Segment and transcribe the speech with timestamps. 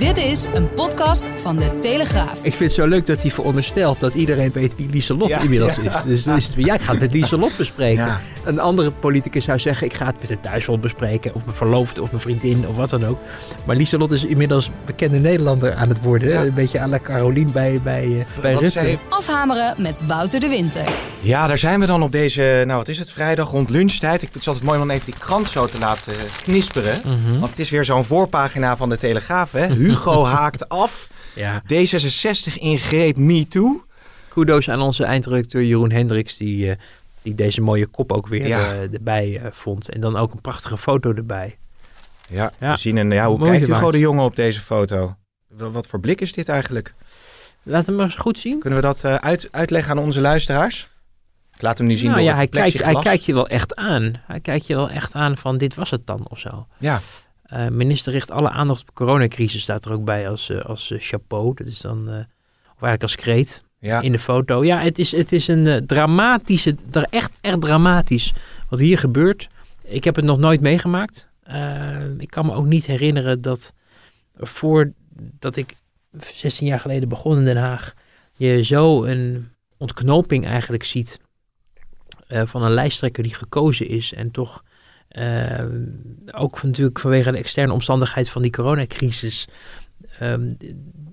[0.00, 2.32] Dit is een podcast van de Telegraaf.
[2.34, 5.76] Ik vind het zo leuk dat hij veronderstelt dat iedereen weet wie Lieselot Ja, inmiddels
[5.82, 5.98] ja.
[5.98, 6.04] is.
[6.04, 8.04] Dus dan is het weer, ja, ik ga het met Lieselot bespreken.
[8.04, 8.20] Ja.
[8.44, 11.34] Een andere politicus zou zeggen, ik ga het met de thuishond bespreken.
[11.34, 13.18] Of mijn verloofde, of mijn vriendin, of wat dan ook.
[13.64, 16.28] Maar Lieselot is inmiddels bekende Nederlander aan het worden.
[16.28, 16.42] Ja.
[16.42, 18.78] Een beetje à la Carolien bij, bij, eh, bij Wat Rutte.
[18.78, 20.84] zei- Afhameren met Wouter de Winter.
[21.20, 24.14] Ja, daar zijn we dan op deze, nou wat is het, vrijdag rond lunchtijd.
[24.22, 26.12] Ik vind het altijd mooi om even die krant zo te laten
[26.42, 27.00] knisperen.
[27.04, 27.38] Mhm.
[27.38, 29.66] Want het is weer zo'n voorpagina van de Telegraaf, hè.
[29.90, 31.08] Hugo haakt af.
[31.34, 33.84] Ja, D66 ingreep MeToo.
[34.28, 36.76] kudo's aan onze eindredacteur Jeroen Hendricks, die, eh,
[37.22, 38.72] die deze mooie kop ook weer Ja.
[38.72, 39.88] eh, erbij eh, vond.
[39.88, 41.56] En dan ook een prachtige foto erbij.
[42.28, 42.70] Ja, Ja.
[42.72, 45.14] we zien een, ja, hoe Mooi kijkt Hugo de Jonge op deze foto?
[45.48, 46.94] Wat voor blik is dit eigenlijk?
[47.62, 48.58] Laat hem maar eens goed zien.
[48.58, 50.88] Kunnen we dat uit, uitleggen aan onze luisteraars?
[51.56, 53.74] Ik laat hem nu zien nou door ja, hij kijkt, hij kijkt je wel echt
[53.76, 54.12] aan.
[54.26, 56.66] Hij kijkt je wel echt aan van dit was het dan of zo.
[56.78, 57.00] Ja,
[57.50, 60.90] Eh, minister richt alle aandacht op de coronacrisis, staat er ook bij als, eh, als
[60.90, 61.54] eh, chapeau.
[61.54, 62.14] Dat is dan, eh,
[62.64, 64.00] of eigenlijk als kreet ja.
[64.00, 64.64] in de foto.
[64.64, 68.32] Ja, het is, het is een dramatische, dra- echt, echt dramatisch
[68.68, 69.48] wat hier gebeurt.
[69.82, 71.28] Ik heb het nog nooit meegemaakt.
[72.18, 73.72] Ik kan me ook niet herinneren dat
[74.36, 75.74] voordat ik
[76.20, 77.94] 16 jaar geleden begon in Den Haag,
[78.32, 81.20] je zo een ontknoping eigenlijk ziet
[82.28, 84.62] van een lijsttrekker die gekozen is en toch
[86.32, 89.48] ook van- natuurlijk vanwege de externe omstandigheid van die coronacrisis
[90.18, 90.50] ehm,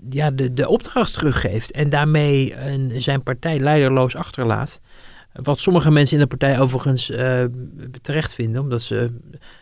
[0.09, 4.79] ja, de, de opdracht teruggeeft en daarmee een, zijn partij leiderloos achterlaat.
[5.33, 7.43] Wat sommige mensen in de partij overigens eh,
[8.01, 9.11] terecht vinden, omdat ze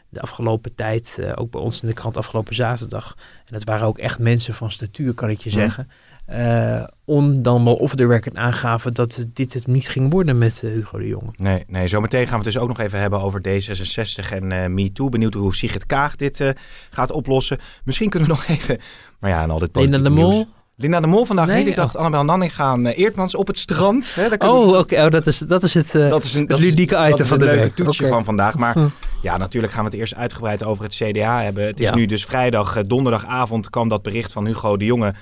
[0.09, 3.88] de afgelopen tijd, eh, ook bij ons in de krant afgelopen zaterdag, en dat waren
[3.88, 5.89] ook echt mensen van statuur, kan ik je zeggen,
[6.25, 10.61] eh on dan wel off the record aangaven dat dit het niet ging worden met
[10.63, 11.29] eh, Hugo de Jonge.
[11.35, 14.67] Nee, nee, zometeen gaan we het dus ook nog even hebben over D66 en eh
[14.69, 15.09] MeToo.
[15.09, 16.53] Benieuwd hoe Sigrid Kaag dit
[16.89, 17.57] gaat oplossen.
[17.83, 18.79] Misschien kunnen we nog even...
[19.19, 20.33] Maar ja, en al dit Linda de nieuws.
[20.33, 20.47] Mol?
[20.77, 21.67] Linda de Mol vandaag Nee, niet.
[21.67, 21.77] Ik oh.
[21.79, 24.15] dacht Annabel Nanninga uh, Eertmans op het strand.
[24.15, 27.08] Hè, we- Oh, oké, oh, dat, is, dat is het, dat is een dat ludieke
[27.11, 27.75] item van de leuke week.
[27.75, 28.55] toetsje van vandaag.
[28.55, 28.87] Maar Hm.
[29.21, 31.65] ja, natuurlijk gaan we het eerst uitgebreid over het CDA hebben.
[31.65, 31.95] Het is Ja.
[31.95, 35.14] nu dus vrijdag, donderdagavond kwam dat bericht van Hugo de Jonge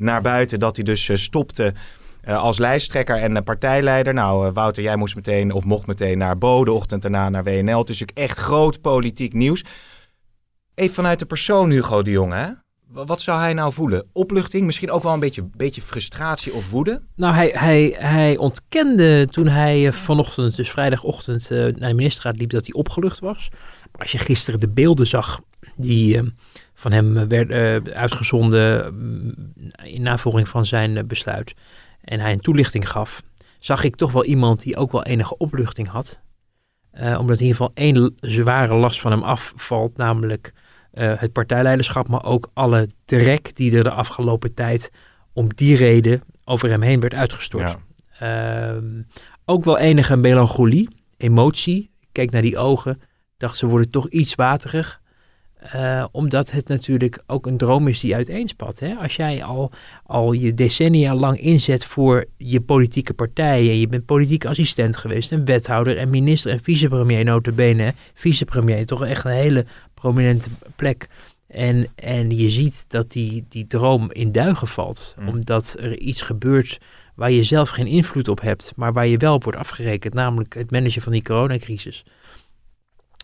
[0.00, 0.58] naar buiten.
[0.58, 1.74] Dat hij dus eh, stopte
[2.20, 4.14] eh, als lijsttrekker en eh, partijleider.
[4.14, 7.78] Nou, Wouter, jij moest meteen of mocht meteen naar Bo, ochtend daarna naar WNL.
[7.78, 9.64] Het is natuurlijk echt groot politiek nieuws.
[10.74, 12.48] Even vanuit de persoon Hugo de Jonge, hè?
[12.86, 14.06] Wa- Wat zou hij nou voelen?
[14.12, 14.66] Opluchting?
[14.66, 17.02] Misschien ook wel een beetje, beetje frustratie of woede?
[17.16, 22.64] Nou, hij, hij, hij ontkende toen hij vanochtend, dus vrijdagochtend, naar de ministerraad liep, dat
[22.66, 23.48] hij opgelucht was.
[23.92, 25.40] Maar als je gisteren de beelden zag
[25.76, 26.20] die
[26.80, 29.34] van hem eh, werden eh, uitgezonden mm,
[29.84, 31.54] in navolging van zijn eh, besluit,
[32.00, 33.22] en hij een toelichting gaf,
[33.58, 36.20] zag ik toch wel iemand die ook wel enige opluchting had.
[36.92, 40.52] Omdat in ieder geval één zware last van hem afvalt, namelijk
[40.92, 44.90] het partijleiderschap, maar ook alle drek die er de afgelopen tijd
[45.32, 47.76] om die reden over hem heen werd uitgestort.
[48.18, 49.02] Ehm,
[49.44, 51.90] ook wel enige melancholie, emotie.
[52.00, 53.00] Ik keek naar die ogen,
[53.36, 54.99] dacht ze worden toch iets waterig.
[55.60, 58.78] Eh, omdat het natuurlijk ook een droom is die uiteenspat.
[58.78, 58.94] Hè?
[58.94, 59.70] Als jij al,
[60.06, 63.58] al je decennia lang inzet voor je politieke partij...
[63.58, 65.32] en je bent politiek assistent geweest...
[65.32, 67.94] en wethouder en minister en vicepremier notabene...
[68.14, 71.08] vicepremier, toch echt een hele prominente plek...
[71.46, 75.14] En, en je ziet dat die, die droom in duigen valt.
[75.18, 75.28] Mm.
[75.28, 76.78] Omdat er iets gebeurt
[77.14, 80.54] waar je zelf geen invloed op hebt, maar waar je wel op wordt afgerekend, namelijk
[80.54, 82.04] het managen van die coronacrisis.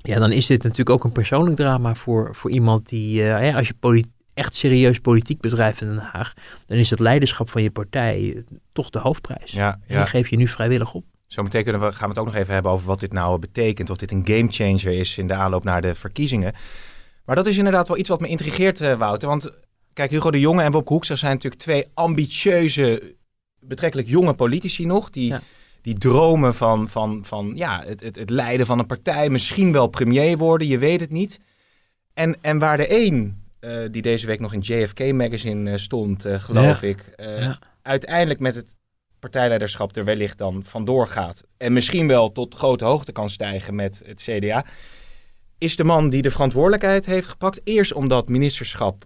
[0.06, 3.68] Ja, dan is dit natuurlijk ook een persoonlijk drama voor, voor iemand die, eh, als
[3.68, 6.32] je echt serieus politiek bedrijft in Den Haag,
[6.66, 9.52] dan is het leiderschap van je partij eh, toch de hoofdprijs.
[9.52, 11.04] Ja, En die geef je nu vrijwillig op.
[11.26, 13.90] Zometeen kunnen we, gaan we het ook nog even hebben over wat dit nou betekent.
[13.90, 16.52] Of dit een gamechanger is in de aanloop naar de verkiezingen.
[17.24, 19.28] Maar dat is inderdaad wel iets wat me intrigeert, eh, Wouter.
[19.28, 19.62] Want
[19.92, 23.14] kijk, Hugo de Jonge en Bob Hoekstra zijn natuurlijk twee ambitieuze,
[23.60, 25.10] betrekkelijk jonge politici nog.
[25.10, 25.40] Die, Ja.
[25.86, 29.86] Die dromen van, van, van ja, het, het, het leiden van een partij, misschien wel
[29.86, 31.40] premier worden, je weet het niet.
[32.14, 36.24] En, en waar de een, eh, die deze week nog in JFK Magazine eh, stond,
[36.24, 37.58] eh, geloof ik, Ja.
[37.82, 38.76] uiteindelijk met het
[39.18, 41.42] partijleiderschap er wellicht dan vandoor gaat.
[41.56, 44.64] En misschien wel tot grote hoogte kan stijgen met het CDA.
[45.58, 47.60] Is de man die de verantwoordelijkheid heeft gepakt.
[47.64, 49.04] Eerst om dat ministerschap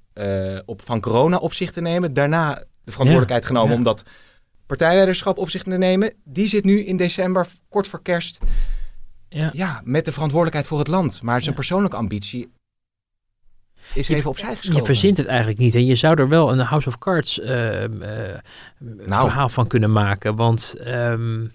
[0.65, 2.15] op, van corona op zich te nemen.
[2.15, 4.05] Daarna de verantwoordelijkheid genomen om dat
[4.77, 6.13] partijleiderschap op zich te nemen.
[6.25, 8.39] Die zit nu in december, kort voor kerst,
[9.29, 9.51] Ja.
[9.53, 11.23] ja, met de verantwoordelijkheid voor het land.
[11.23, 11.57] Maar zijn Ja.
[11.57, 12.53] persoonlijke ambitie
[13.95, 14.81] is Je- even opzij geschoven.
[14.81, 15.75] Je verzint het eigenlijk niet.
[15.75, 18.39] En je zou er wel een House of Cards ehm, eh,
[18.79, 19.29] Nou.
[19.29, 20.37] verhaal van kunnen maken.
[20.37, 21.47] Want ehm,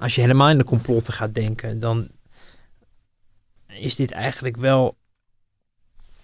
[0.00, 2.08] als je helemaal in de complotten gaat denken, dan
[3.66, 4.96] is dit eigenlijk wel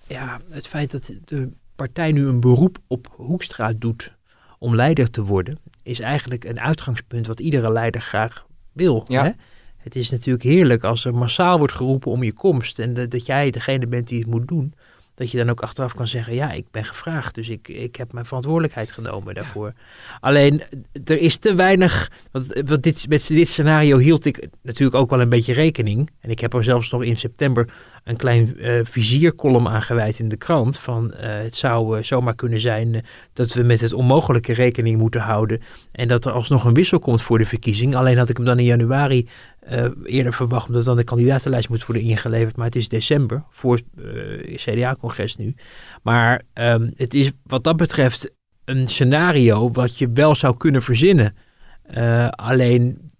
[0.06, 4.12] ja, het feit dat de partij nu een beroep op Hoekstra doet
[4.58, 9.04] om leider te worden, is eigenlijk een uitgangspunt wat iedere leider graag wil.
[9.08, 9.24] Ja.
[9.24, 9.30] Hè?
[9.76, 13.50] Het is natuurlijk heerlijk als er massaal wordt geroepen om je komst en dat jij
[13.50, 14.74] degene bent die het moet doen.
[15.14, 18.12] Dat je dan ook achteraf kan zeggen, ja, ik ben gevraagd, dus ik, ik heb
[18.12, 19.72] mijn verantwoordelijkheid genomen daarvoor.
[20.20, 20.62] Alleen,
[21.04, 25.20] er is te weinig, want, want dit, met dit scenario hield ik natuurlijk ook wel
[25.20, 26.10] een beetje rekening.
[26.20, 27.68] En ik heb er zelfs nog in september
[28.04, 30.78] een klein viziercolumn aan gewijd in de krant.
[30.78, 35.20] Van eh, het zou eh, zomaar kunnen zijn dat we met het onmogelijke rekening moeten
[35.20, 35.60] houden.
[35.92, 37.94] En dat er alsnog een wissel komt voor de verkiezing.
[37.96, 39.28] Alleen had ik hem dan in januari
[39.64, 42.56] eh, eerder verwacht, omdat dan de kandidatenlijst moet worden ingeleverd.
[42.56, 45.54] Maar het is december voor het CDA-congres nu.
[46.02, 48.30] Maar ehm, het is wat dat betreft
[48.64, 51.36] een scenario wat je wel zou kunnen verzinnen.
[51.82, 53.10] Eh, alleen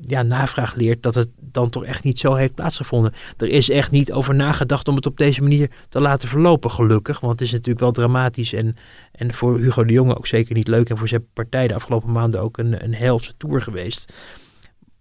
[0.00, 3.12] ja, navraag leert dat het dan toch echt niet zo heeft plaatsgevonden.
[3.36, 7.20] Er is echt niet over nagedacht om het op deze manier te laten verlopen, gelukkig.
[7.20, 8.76] Want het is natuurlijk wel dramatisch en,
[9.12, 10.90] en voor Hugo de Jonge ook zeker niet leuk.
[10.90, 14.12] En voor zijn partij de afgelopen maanden ook een, een helse tour geweest.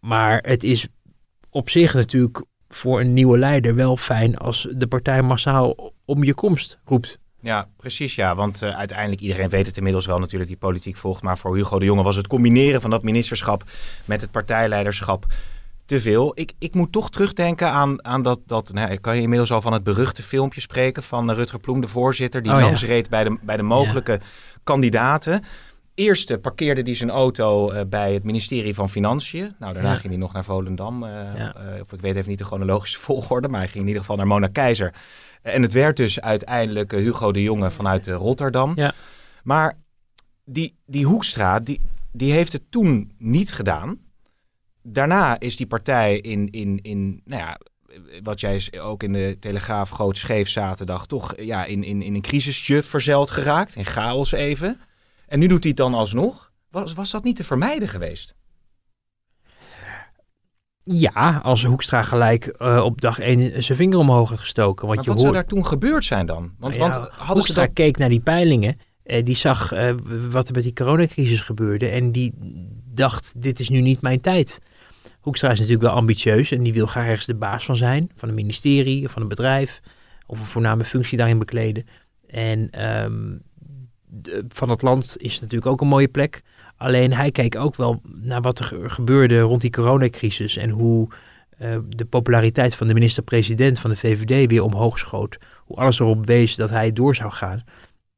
[0.03, 0.87] Maar het is
[1.49, 6.33] op zich natuurlijk voor een nieuwe leider wel fijn als de partij massaal om je
[6.33, 7.19] komst roept.
[7.39, 8.35] Ja, precies ja.
[8.35, 11.21] Want uh, uiteindelijk, iedereen weet het inmiddels wel natuurlijk die politiek volgt.
[11.21, 13.63] Maar voor Hugo de Jonge was het combineren van dat ministerschap
[14.05, 15.25] met het partijleiderschap
[15.85, 16.31] te veel.
[16.35, 19.61] Ik, ik moet toch terugdenken aan, aan dat, dat nou, ik kan je inmiddels al
[19.61, 22.65] van het beruchte filmpje spreken van uh, Rutger Ploem, de voorzitter, die Oh, ja.
[22.65, 24.19] langsreed bij de, bij de mogelijke
[24.63, 25.43] kandidaten.
[25.95, 29.55] Eerst uh, parkeerde hij zijn auto uh, bij het ministerie van Financiën.
[29.59, 29.95] Nou, daarna Ja.
[29.97, 31.03] ging hij nog naar Volendam.
[31.03, 31.55] Uh, Ja.
[31.75, 34.17] uh, of ik weet even niet de chronologische volgorde, maar hij ging in ieder geval
[34.17, 34.93] naar Mona Keizer.
[35.41, 38.71] En het werd dus uiteindelijk Hugo de Jonge vanuit Rotterdam.
[38.75, 38.93] Ja.
[39.43, 39.77] Maar
[40.45, 41.79] die, die Hoekstra, die,
[42.11, 43.97] die heeft het toen niet gedaan.
[44.81, 47.57] Daarna is die partij in, in, in nou ja,
[48.23, 52.21] wat jij ook in de Telegraaf groot schreef zaterdag, toch ja, in, in, in een
[52.21, 53.75] crisisje verzeild geraakt.
[53.75, 54.79] In chaos even.
[55.33, 56.51] En nu doet hij het dan alsnog.
[56.69, 58.35] Was, was dat niet te vermijden geweest?
[60.83, 64.87] Ja, als Hoekstra gelijk uh, op dag 1 zijn vinger omhoog had gestoken.
[64.87, 65.33] Want maar je wat hoort...
[65.33, 66.53] zou daar toen gebeurd zijn dan?
[66.57, 67.73] Want, Nou ja, want hadden Hoekstra ze dat...
[67.73, 68.77] keek naar die peilingen.
[69.05, 69.93] Uh, die zag uh,
[70.29, 71.87] wat er met die coronacrisis gebeurde.
[71.87, 72.33] En die
[72.93, 74.59] dacht, dit is nu niet mijn tijd.
[75.19, 76.51] Hoekstra is natuurlijk wel ambitieus.
[76.51, 78.11] En die wil graag ergens de baas van zijn.
[78.15, 79.81] Van een ministerie of van een bedrijf.
[80.25, 81.85] Of een voorname functie daarin bekleden.
[82.27, 83.52] En um, de,
[84.47, 86.41] van het land is natuurlijk ook een mooie plek.
[86.77, 91.07] Alleen hij keek ook wel naar wat er gebeurde rond die coronacrisis en hoe
[91.61, 95.37] uh, de populariteit van de minister-president van de VVD weer omhoog schoot.
[95.65, 97.63] Hoe alles erop wees dat hij door zou gaan.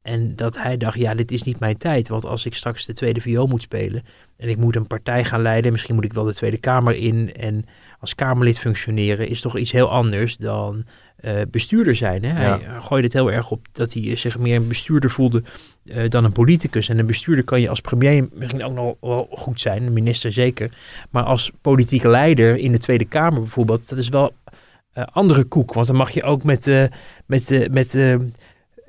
[0.02, 2.08] En dat hij dacht, ja, dit is niet mijn tijd.
[2.08, 4.02] Want als ik straks de tweede viool moet spelen
[4.36, 7.34] en ik moet een partij gaan leiden, misschien moet ik wel de Tweede Kamer in
[7.34, 7.64] en
[8.00, 10.84] als Kamerlid functioneren, is toch iets heel anders dan
[11.20, 12.24] uh, bestuurder zijn.
[12.24, 12.46] Hè?
[12.46, 12.58] Ja.
[12.58, 15.42] Hij gooide het heel erg op dat hij zich meer een bestuurder voelde
[15.84, 16.88] uh, dan een politicus.
[16.88, 20.32] En een bestuurder kan je als premier misschien ook nog wel goed zijn, een minister
[20.32, 20.70] zeker.
[21.10, 24.32] Maar als politieke leider in de Tweede Kamer bijvoorbeeld, dat is wel
[24.94, 25.72] uh, andere koek.
[25.72, 26.90] Want dan mag je ook met,
[27.26, 28.18] met, met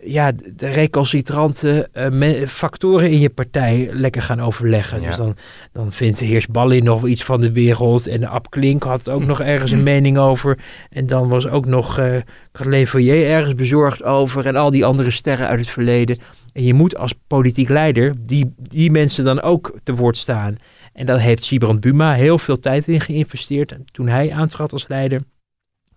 [0.03, 5.01] ja, de recalcitrante uh, factoren in je partij lekker gaan overleggen.
[5.01, 5.07] Ja.
[5.07, 5.35] Dus dan,
[5.71, 8.07] dan vindt de heer Ballin nog iets van de wereld.
[8.07, 10.59] En de Ab Klink had ook nog ergens een mening over.
[10.89, 14.45] En dan was ook nog uh, ergens bezorgd over.
[14.45, 16.17] En al die andere sterren uit het verleden.
[16.53, 20.57] En je moet als politiek leider die, die mensen dan ook te woord staan.
[20.94, 23.71] En daar heeft Sibrand Buma heel veel tijd in geïnvesteerd.
[23.71, 25.21] En toen hij aantrad als leider.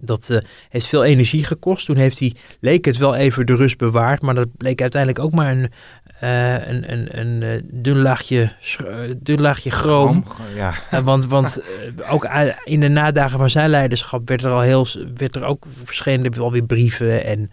[0.00, 0.38] Dat uh,
[0.68, 1.86] heeft veel energie gekost.
[1.86, 5.32] Toen heeft hij, leek het wel even de rust bewaard, maar dat bleek uiteindelijk ook
[5.32, 5.70] maar een,
[6.22, 8.52] uh, een, een, een uh, dun, laagje,
[9.16, 10.24] dun laagje chroom.
[10.54, 10.74] Ja.
[11.02, 11.60] want want
[12.12, 12.28] ook
[12.64, 16.64] in de nadagen van zijn leiderschap werd er al heel, werd er ook verschenen alweer
[16.64, 17.50] brieven en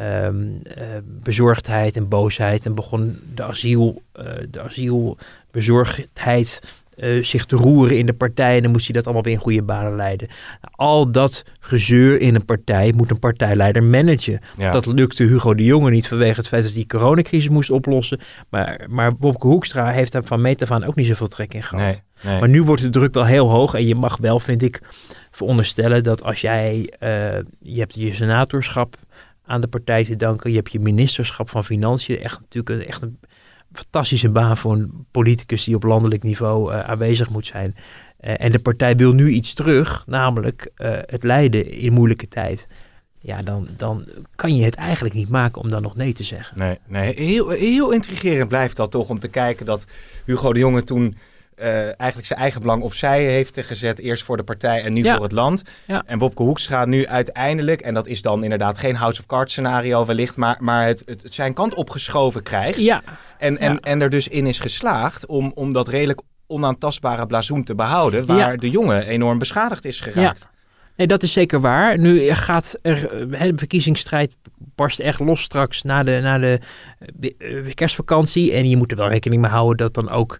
[0.00, 0.62] um,
[1.04, 2.66] bezorgdheid en boosheid.
[2.66, 4.02] En begon de, asiel,
[4.50, 6.60] de asielbezorgdheid
[6.98, 8.56] uh, zich te roeren in de partij.
[8.56, 10.28] En dan moest hij dat allemaal weer in goede banen leiden.
[10.70, 14.40] Al dat gezeur in een partij moet een partijleider managen.
[14.56, 14.70] Ja.
[14.70, 18.20] Dat lukte Hugo de Jonge niet vanwege het feit dat hij die coronacrisis moest oplossen.
[18.48, 21.62] Maar, maar Bobke Hoekstra heeft daar van meet af aan ook niet zoveel trek in
[21.62, 21.84] gehad.
[21.84, 22.40] Nee, nee.
[22.40, 23.74] Maar nu wordt de druk wel heel hoog.
[23.74, 24.80] En je mag wel, vind ik,
[25.30, 26.92] veronderstellen dat als jij...
[27.02, 27.08] Uh,
[27.60, 28.96] je hebt je senatorschap
[29.44, 30.50] aan de partij te danken.
[30.50, 32.18] Je hebt je ministerschap van Financiën.
[32.18, 33.18] Echt natuurlijk een, echt een
[33.72, 37.74] fantastische baan voor een politicus die op landelijk niveau uh, aanwezig moet zijn.
[38.20, 42.66] Uh, en de partij wil nu iets terug, namelijk uh, het leiden in moeilijke tijd.
[43.20, 46.58] Ja, dan, dan kan je het eigenlijk niet maken om dan nog nee te zeggen.
[46.58, 47.14] Nee, nee.
[47.14, 49.84] Heel, heel intrigerend blijft dat toch om te kijken dat
[50.24, 51.16] Hugo de Jonge toen
[51.58, 53.98] eh, eigenlijk zijn eigen belang opzij heeft gezet.
[53.98, 55.14] Eerst voor de partij en nu Ja.
[55.14, 55.62] voor het land.
[55.86, 56.02] Ja.
[56.06, 60.04] En Wopke Hoekstra nu uiteindelijk, en dat is dan inderdaad geen House of Cards scenario
[60.04, 62.78] wellicht, maar, maar het, het, zijn kant opgeschoven krijgt.
[62.78, 63.02] Ja,
[63.38, 67.74] En, en, en er dus in is geslaagd om, om dat redelijk onaantastbare blazoen te
[67.74, 70.48] behouden, waar de jongen enorm beschadigd is geraakt.
[70.98, 71.98] Nee, dat is zeker waar.
[71.98, 74.36] Nu gaat er, eh, de verkiezingsstrijd
[74.74, 76.60] barst echt los straks na de, na de
[77.20, 78.52] eh, eh, kerstvakantie.
[78.52, 80.38] En je moet er wel rekening mee houden dat dan ook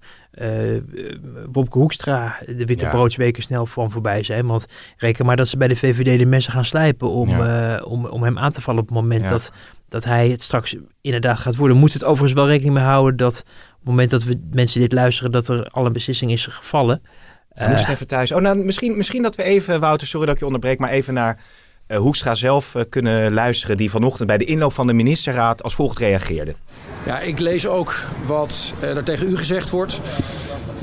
[1.52, 2.90] Wopke Hoekstra de witte Ja.
[2.90, 4.46] broodsweken snel van voorbij zijn.
[4.46, 7.40] Want reken maar dat ze bij de VVD de mensen gaan slijpen om,
[7.80, 9.28] om, om hem aan te vallen op het moment Ja.
[9.28, 9.52] dat,
[9.88, 11.76] dat hij het straks inderdaad gaat worden.
[11.76, 14.92] Moet het overigens wel rekening mee houden dat op het moment dat we mensen dit
[14.92, 17.02] luisteren, dat er al een beslissing is gevallen.
[17.58, 18.32] Eh, het even thuis.
[18.32, 21.14] Oh, nou, misschien, misschien dat we even, Wouter, sorry dat ik je onderbreek, maar even
[21.14, 21.38] naar
[21.86, 25.74] eh, Hoekstra zelf eh, kunnen luisteren, die vanochtend bij de inloop van de ministerraad als
[25.74, 26.54] volgt reageerde.
[27.06, 27.94] Ja, ik lees ook
[28.26, 30.00] wat er tegen u gezegd wordt.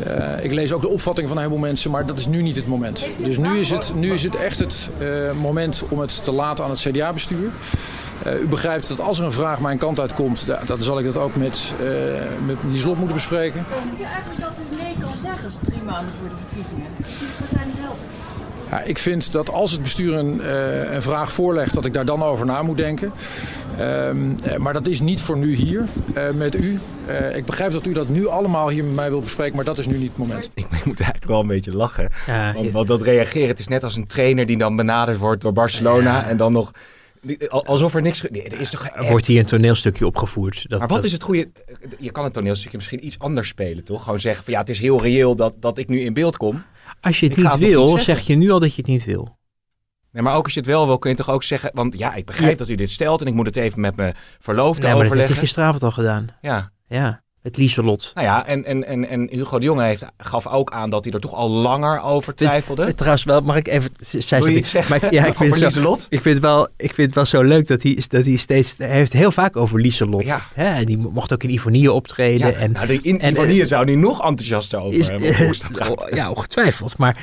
[0.03, 2.55] Eh, ik lees ook de opvatting van een heleboel mensen, maar dat is nu niet
[2.55, 3.07] het moment.
[3.23, 5.07] Dus nu is het, nu is het echt het eh,
[5.41, 7.49] moment om het te laten aan het CDA-bestuur.
[8.23, 11.05] Eh, u begrijpt dat als er een vraag mijn kant uitkomt, da- dan zal ik
[11.05, 11.85] dat ook met, eh
[12.45, 13.65] met Lieslot moeten bespreken.
[13.81, 14.75] Vindt u eigenlijk dat u
[15.67, 16.87] drie maanden voor de verkiezingen?
[17.39, 18.03] Dat zijn helpen.
[18.69, 22.05] Ja, ik vind dat als het bestuur een, eh, een vraag voorlegt, dat ik daar
[22.05, 23.11] dan over na moet denken.
[23.77, 26.79] Ehm, eh, maar dat is niet voor nu hier eh, met u.
[27.07, 29.77] Eh, ik begrijp dat u dat nu allemaal hier met mij wilt bespreken, maar dat
[29.77, 30.51] is nu niet het moment.
[30.53, 32.09] Ik, ik moet eigenlijk wel een beetje lachen.
[32.25, 35.41] ja, Want, want dat reageren, het is net als een trainer die dan benaderd wordt
[35.41, 36.27] door Barcelona Ja.
[36.27, 36.71] en dan nog...
[37.49, 38.21] al- Alsof er niks...
[38.29, 40.69] Nee, er is toch wordt hier een toneelstukje opgevoerd.
[40.69, 41.51] Dat, Maar wat dat- is het goede...
[41.99, 44.03] Je kan het toneelstukje misschien iets anders spelen, toch?
[44.03, 46.63] Gewoon zeggen van ja, het is heel reëel dat, dat ik nu in beeld kom.
[47.01, 49.05] Als je het Ik niet wil, niet zeg je nu al dat je het niet
[49.05, 49.37] wil.
[50.11, 51.69] Nee, maar ook als je het wel wil, kun je toch ook zeggen...
[51.73, 52.57] Want ja, ik begrijp Ja.
[52.57, 55.11] dat u dit stelt en ik moet het even met mijn verloofde Nee, maar dat
[55.13, 55.35] heeft hij overleggen.
[55.37, 56.27] gisteravond al gedaan.
[56.41, 58.11] Ja, Ja, het Lieselot.
[58.15, 61.13] nou ja, en, en, en, en Hugo de Jonge heeft, gaf ook aan dat hij
[61.13, 62.95] er toch al langer over twijfelde.
[62.95, 63.89] Trouwens wel, mag ik even...
[63.99, 66.07] Zij Wil je iets zeggen Maar, ik- ja, ik vind, het zo, Lieselot?
[66.09, 68.75] ik, vind het wel, ik vind het wel zo leuk dat hij, dat hij steeds...
[68.77, 70.25] Hij heeft heel vaak over Lieselot.
[70.25, 70.41] Ja.
[70.53, 72.47] Hè, en die mocht ook in Ivonie optreden.
[72.47, 74.93] Ja, en, nou, de in, Ivonie zou nu nog enthousiaster over
[75.29, 76.15] is, praten.
[76.15, 76.97] ja, ongetwijfeld.
[76.97, 77.17] Maar,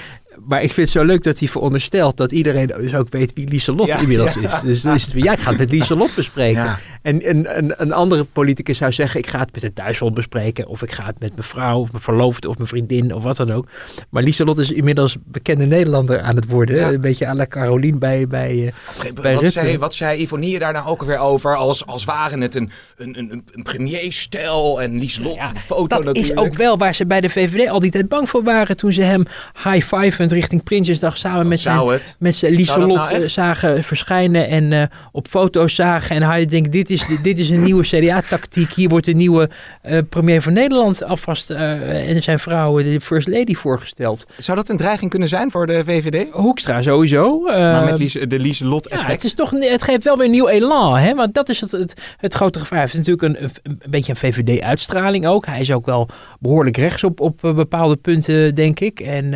[0.47, 3.49] maar ik vind het zo leuk dat hij veronderstelt dat iedereen dus ook weet wie
[3.49, 4.57] Lieselot Ja, inmiddels ja.
[4.57, 4.61] is.
[4.62, 6.62] Dus dan is het weer, ja, ik ga het met Lieselot bespreken.
[6.62, 6.79] Ja.
[7.03, 10.67] En een, een, een andere politicus zou zeggen, ik ga het met de thuisfront bespreken.
[10.67, 13.37] Of ik ga het met mijn vrouw, of mijn verloofde, of mijn vriendin, of wat
[13.37, 13.69] dan ook.
[14.09, 16.77] Maar Lieselot is inmiddels bekende Nederlander aan het worden.
[16.77, 16.93] Ja.
[16.93, 19.59] Een beetje à la Carolien bij, bij, eh, bij wat, Rutte.
[19.59, 21.57] zei, wat zei Ivonie daar nou ook weer over?
[21.57, 26.05] Als, als waren het een, een, een, een premierstijl en Lieslot, Ja, een foto dat
[26.05, 26.41] natuurlijk.
[26.41, 28.77] is ook wel waar ze bij de VVD al die tijd bang voor waren.
[28.77, 29.25] Toen ze hem
[29.65, 32.17] high-fivend richting Prinsjesdag samen met zijn, het?
[32.19, 34.49] met zijn Lieselot nou eh, zagen verschijnen.
[34.49, 34.83] En eh,
[35.13, 36.17] op foto's zagen.
[36.17, 38.73] En hij denkt, dit is, dit is een nieuwe CDA-tactiek.
[38.73, 39.51] Hier wordt de nieuwe
[39.83, 44.27] eh, premier van Nederland alvast eh, en zijn vrouw, de First Lady, voorgesteld.
[44.39, 46.27] Zou dat een dreiging kunnen zijn voor de VVD?
[46.31, 47.47] Hoekstra sowieso.
[47.47, 50.49] eh, maar met Lies, de Lieselot ja, het, is toch, het geeft wel weer nieuw
[50.49, 51.15] elan, hè?
[51.15, 52.79] want dat is het, het, het grote gevaar.
[52.79, 55.47] Hij heeft natuurlijk een, een, beetje een VVD-uitstraling ook.
[55.47, 56.09] Hij is ook wel
[56.41, 59.01] behoorlijk rechts op, op bepaalde punten, denk ik.
[59.01, 59.35] En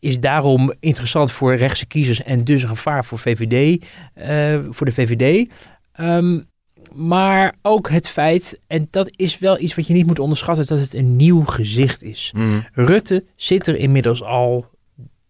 [0.00, 3.84] is daarom interessant voor rechtse kiezers en dus een gevaar voor, VVD,
[4.70, 5.48] voor de VVD.
[5.94, 6.40] Ehm,
[6.92, 10.78] maar ook het feit, en dat is wel iets wat je niet moet onderschatten, dat
[10.78, 12.30] het een nieuw gezicht is.
[12.34, 12.64] Hmm.
[12.72, 14.66] Rutte zit er inmiddels al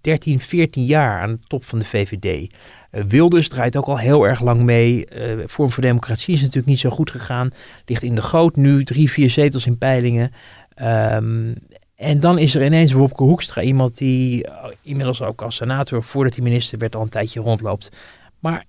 [0.01, 2.53] 13, 14 jaar aan de top van de VVD.
[2.91, 5.07] Eh, Wilders draait ook al heel erg lang mee.
[5.07, 7.51] Eh Vorm voor Democratie is natuurlijk niet zo goed gegaan.
[7.87, 10.33] Ligt in de goot nu, drie, vier zetels in peilingen.
[10.75, 11.53] Ehm,
[11.97, 16.35] en dan is er ineens Wopke Hoekstra, iemand die eh, inmiddels ook als senator, voordat
[16.35, 17.91] hij minister werd, al een tijdje rondloopt.
[18.39, 18.65] Maar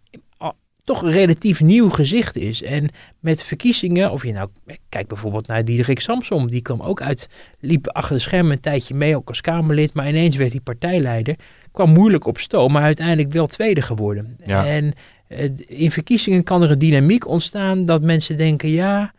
[0.86, 2.63] toch een relatief nieuw gezicht is.
[2.63, 2.89] En
[3.20, 4.50] met verkiezingen, of je nou
[4.89, 8.96] kijkt bijvoorbeeld naar Diederik Samsom, die kwam ook uit, liep achter de schermen een tijdje
[8.96, 11.36] mee, ook als Kamerlid, maar ineens werd hij partijleider.
[11.72, 14.38] Kwam moeilijk op stoom, maar uiteindelijk wel tweede geworden.
[14.46, 14.65] Ja.
[14.65, 14.94] En
[15.27, 19.13] eh, in verkiezingen kan er een dynamiek ontstaan dat mensen denken, ja,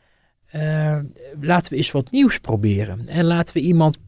[0.47, 0.99] eh,
[1.41, 3.09] laten we eens wat nieuws proberen.
[3.09, 3.99] En laten we iemand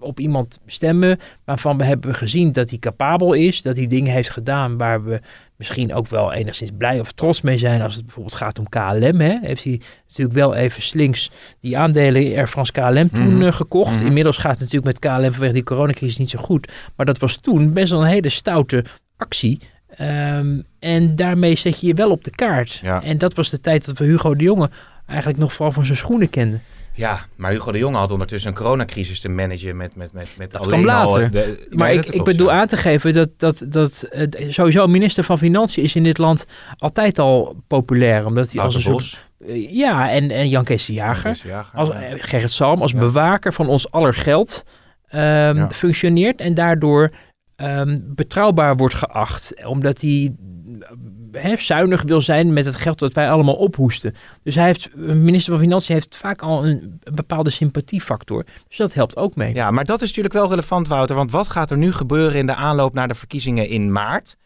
[0.00, 4.30] op iemand stemmen waarvan we hebben gezien dat hij capabel is, dat hij dingen heeft
[4.30, 5.20] gedaan waar we
[5.56, 9.20] misschien ook wel enigszins blij of trots mee zijn als het bijvoorbeeld gaat om KLM.
[9.20, 9.38] Hè.
[9.42, 11.30] Heeft hij natuurlijk wel even slinks
[11.60, 13.42] die aandelen Air France KLM toen Mhm.
[13.46, 13.94] eh, gekocht.
[13.96, 14.06] Mhm.
[14.06, 16.72] Inmiddels gaat het natuurlijk met KLM vanwege die coronacrisis niet zo goed.
[16.96, 18.84] Maar dat was toen best wel een hele stoute
[19.16, 19.58] actie.
[19.96, 22.80] Ehm, en daarmee zet je je wel op de kaart.
[22.82, 23.02] Ja.
[23.02, 24.70] En dat was de tijd dat we Hugo de Jonge
[25.06, 26.62] eigenlijk nog vooral van zijn schoenen kenden.
[27.00, 30.50] Ja, maar Hugo de Jonge had ondertussen een coronacrisis te managen met, met, met, met
[30.50, 34.08] Dat alleen al de- Maar ik, ik bedoel aan te geven dat, dat, dat
[34.48, 36.46] sowieso minister van Financiën is in dit land
[36.78, 38.26] altijd al populair.
[38.26, 39.28] Omdat hij als een soort.
[39.46, 41.40] Eh, ja, en, en Jan Kees de Jager.
[41.44, 42.00] Jager, Als, ja.
[42.02, 42.98] eh, Gerrit Salm als Ja.
[42.98, 44.64] bewaker van ons aller geld
[45.06, 45.70] ehm, Ja.
[45.70, 47.10] functioneert en daardoor
[47.56, 49.64] ehm, betrouwbaar wordt geacht.
[49.66, 50.34] Omdat hij
[50.82, 54.14] eh, hè, zuinig wil zijn met het geld dat wij allemaal ophoesten.
[54.42, 58.44] Dus hij heeft, een minister van Financiën heeft vaak al een, een bepaalde sympathiefactor.
[58.68, 59.54] Dus dat helpt ook mee.
[59.54, 61.16] Ja, maar dat is natuurlijk wel relevant, Wouter.
[61.16, 64.36] Want wat gaat er nu gebeuren in de aanloop naar de verkiezingen in maart?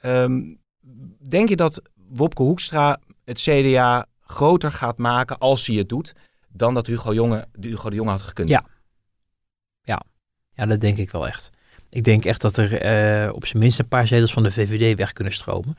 [0.00, 0.40] Ehm,
[1.28, 6.14] denk je dat Wopke Hoekstra het CDA groter gaat maken als hij het doet...
[6.48, 8.48] dan dat Hugo, Jonge, Hugo de Jonge had gekund?
[8.48, 8.64] Ja.
[10.56, 11.50] Ja, dat denk ik wel echt.
[11.90, 14.98] Ik denk echt dat er eh, op zijn minst een paar zetels van de VVD
[14.98, 15.76] weg kunnen stromen.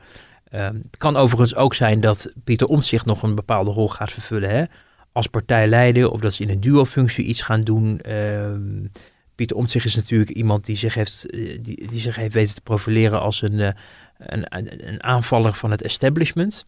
[0.48, 4.50] Ehm, het kan overigens ook zijn dat Pieter Omtzigt nog een bepaalde rol gaat vervullen.
[4.50, 4.64] Hè?
[5.12, 8.00] Als partijleider of dat ze in een duo-functie iets gaan doen.
[8.00, 8.86] Ehm,
[9.34, 13.20] Pieter Omtzigt is natuurlijk iemand die zich heeft, eh, die, zich heeft weten te profileren
[13.20, 13.72] als een, eh,
[14.16, 16.66] een, een, aanvaller van het establishment.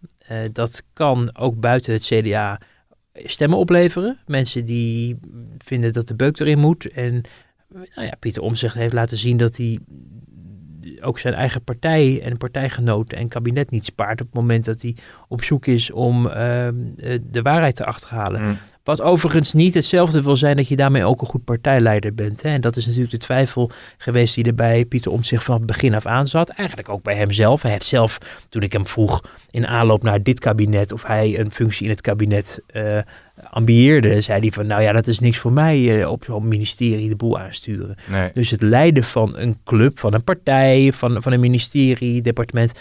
[0.52, 2.60] Dat kan ook buiten het CDA
[3.14, 4.18] stemmen opleveren.
[4.26, 5.18] Mensen die
[5.58, 6.90] vinden dat de beuk erin moet.
[6.90, 7.22] En
[7.72, 9.78] nou ja, Pieter Omtzigt heeft laten zien dat hij
[11.00, 14.96] ook zijn eigen partij en partijgenoten en kabinet niet spaart op het moment dat hij
[15.28, 18.42] op zoek is om ehm, eh, de waarheid te achterhalen.
[18.42, 18.58] Mm.
[18.84, 22.42] Wat overigens niet hetzelfde wil zijn dat je daarmee ook een goed partijleider bent.
[22.42, 22.48] Hè?
[22.48, 25.94] En dat is natuurlijk de twijfel geweest die er bij Pieter Omtzigt van het begin
[25.94, 26.48] af aan zat.
[26.48, 27.62] Eigenlijk ook bij hemzelf.
[27.62, 28.18] Hij heeft zelf,
[28.48, 29.20] toen ik hem vroeg
[29.50, 32.98] in aanloop naar dit kabinet of hij een functie in het kabinet eh
[33.50, 37.08] ambieerde, zei hij van nou ja, dat is niks voor mij eh, op zo'n ministerie
[37.08, 37.96] de boel aansturen.
[38.08, 38.30] Nee.
[38.34, 42.72] Dus het leiden van een club, van een partij, van, van een ministerie, departement,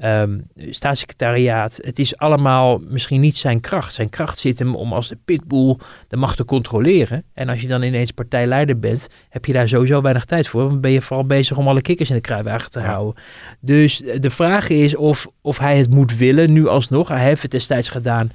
[0.00, 1.78] ehm, staatssecretariaat.
[1.82, 3.94] Het is allemaal misschien niet zijn kracht.
[3.94, 5.76] Zijn kracht zit hem om als de pitbull
[6.08, 7.24] de macht te controleren.
[7.34, 10.68] En als je dan ineens partijleider bent, heb je daar sowieso weinig tijd voor.
[10.68, 13.22] Want ben je vooral bezig om alle kikkers in de kruiwagen te houden.
[13.60, 17.08] Dus de vraag is of, of hij het moet willen, nu alsnog.
[17.08, 18.30] Hij heeft het destijds gedaan,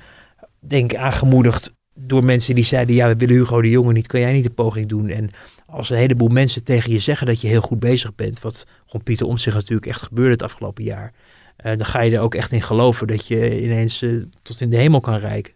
[0.60, 4.20] denk ik, aangemoedigd door mensen die zeiden, ja, we willen Hugo de Jonge niet, kan
[4.20, 5.10] jij niet de poging doen?
[5.10, 5.30] En
[5.66, 9.04] als een heleboel mensen tegen je zeggen dat je heel goed bezig bent, wat rond
[9.04, 11.14] Pieter Omtzigt natuurlijk echt gebeurde het afgelopen jaar,
[11.56, 14.70] eh, dan ga je er ook echt in geloven dat je ineens eh, tot in
[14.70, 15.54] de hemel kan reiken.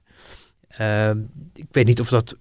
[0.67, 1.11] Eh,
[1.53, 2.35] ik weet niet of dat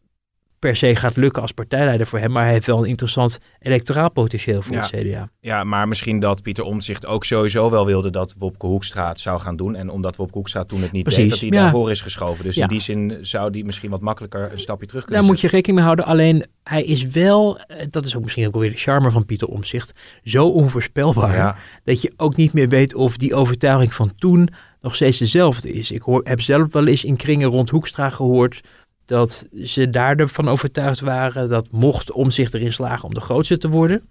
[0.59, 4.11] per se gaat lukken als partijleider voor hem, maar hij heeft wel een interessant electoraal
[4.11, 4.81] potentieel voor Ja.
[4.81, 5.29] het CDA.
[5.41, 9.41] Ja, maar misschien dat Pieter Omtzigt ook sowieso wel wilde dat Wopke Hoekstra het zou
[9.41, 9.75] gaan doen.
[9.77, 11.61] En omdat Wopke Hoekstra toen het niet Precies, deed, dat hij ja.
[11.63, 12.45] daarvoor is geschoven.
[12.45, 12.63] Dus Ja.
[12.63, 15.49] in die zin zou die misschien wat makkelijker een stapje terug Daar kunnen moet je
[15.49, 16.05] rekening mee houden.
[16.05, 19.49] Alleen hij is wel, eh, dat is ook misschien ook weer de charme van Pieter
[19.49, 19.93] Omzicht,
[20.25, 21.63] zo onvoorspelbaar.
[21.85, 24.49] dat je ook niet meer weet of die overtuiging van toen
[24.81, 25.91] nog steeds dezelfde is.
[25.91, 28.61] Ik hoor, heb zelf wel eens in kringen rond Hoekstra gehoord
[29.09, 33.69] dat ze daarvan overtuigd waren dat mocht om zich erin slagen om de grootste te
[33.69, 34.09] worden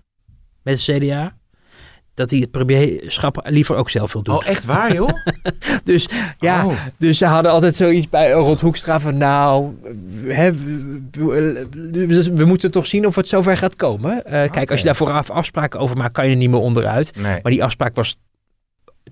[0.63, 1.35] met het CDA,
[2.13, 4.35] dat hij het premierschap liever ook zelf wil doen.
[4.35, 5.09] Oh, echt waar, joh?
[5.83, 6.07] Dus
[6.39, 6.73] ja, Oh.
[6.97, 9.75] dus ze hadden altijd zoiets bij Hoekstra van nou,
[10.27, 10.51] hè,
[12.33, 14.25] we, moeten toch zien of het zover gaat komen.
[14.25, 17.15] Eh, Kijk, als je daar vooraf afspraken over maakt, kan je er niet meer onderuit.
[17.15, 17.39] Nee.
[17.41, 18.17] Maar die afspraak was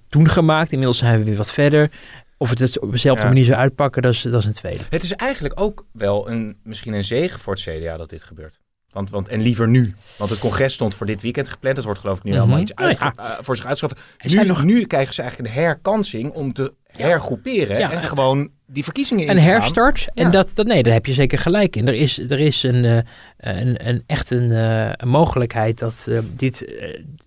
[0.10, 0.72] toen gemaakt.
[0.72, 1.92] Inmiddels zijn we weer wat verder.
[2.38, 3.28] Of het het op dezelfde Ja.
[3.30, 4.84] manier zou uitpakken, dat is, dat is een tweede.
[4.90, 8.60] Het is eigenlijk ook wel een, misschien een zegen voor het CDA dat dit gebeurt.
[8.90, 9.96] Want, want, en liever nu.
[10.18, 11.76] Want het congres stond voor dit weekend gepland.
[11.76, 12.40] Het wordt geloof ik nu Mhm.
[12.40, 13.14] allemaal iets Nou ja.
[13.16, 13.98] eh, voor zich uitgeschoven.
[14.18, 17.78] Zijn Nu, nog- nu krijgen ze eigenlijk een herkansing om te hergroeperen.
[17.78, 17.92] Ja.
[17.92, 19.52] En gewoon die verkiezingen in Een te gaan.
[19.52, 20.08] herstart.
[20.14, 21.88] En dat, dat, nee, daar heb je zeker gelijk in.
[21.88, 22.98] Er is, er is een, eh,
[23.38, 26.58] een, een, echt een, eh, een mogelijkheid dat dit,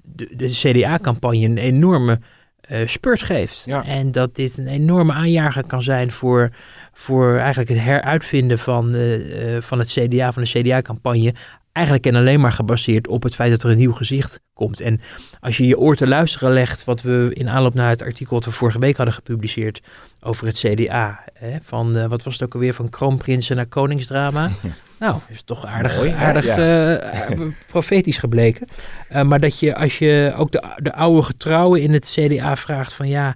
[0.02, 2.20] de, de CDA-campagne een enorme
[2.68, 3.62] eh, spurt geeft.
[3.64, 3.84] Ja.
[3.84, 6.50] En dat dit een enorme aanjager kan zijn voor,
[6.92, 11.34] voor eigenlijk het heruitvinden van, eh, eh, van het CDA, van de CDA-campagne.
[11.72, 14.80] Eigenlijk en alleen maar gebaseerd op het feit dat er een nieuw gezicht komt.
[14.80, 15.00] En
[15.40, 18.44] als je je oor te luisteren legt, wat we in aanloop naar het artikel dat
[18.44, 19.80] we vorige week hadden gepubliceerd
[20.20, 21.24] over het CDA.
[21.34, 24.50] Hè, van, wat was het ook alweer, van kroonprinsen naar koningsdrama.
[24.98, 26.96] nou, is toch aardig, Mooi, aardig Ja.
[26.96, 28.68] eh, profetisch gebleken.
[29.08, 32.92] Eh, maar dat je, als je ook de, de oude getrouwen in het CDA vraagt
[32.92, 33.34] van ja,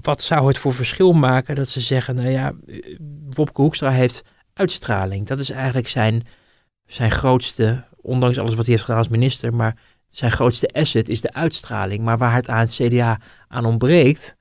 [0.00, 2.96] wat zou het voor verschil maken dat ze zeggen, nou ja, eh,
[3.30, 4.22] Wopke Hoekstra heeft
[4.54, 5.26] uitstraling.
[5.26, 6.26] Dat is eigenlijk zijn,
[6.86, 9.76] zijn grootste, ondanks alles wat hij heeft gedaan als minister, maar
[10.08, 12.04] zijn grootste asset is de uitstraling.
[12.04, 14.36] Maar waar het aan het CDA aan ontbreekt,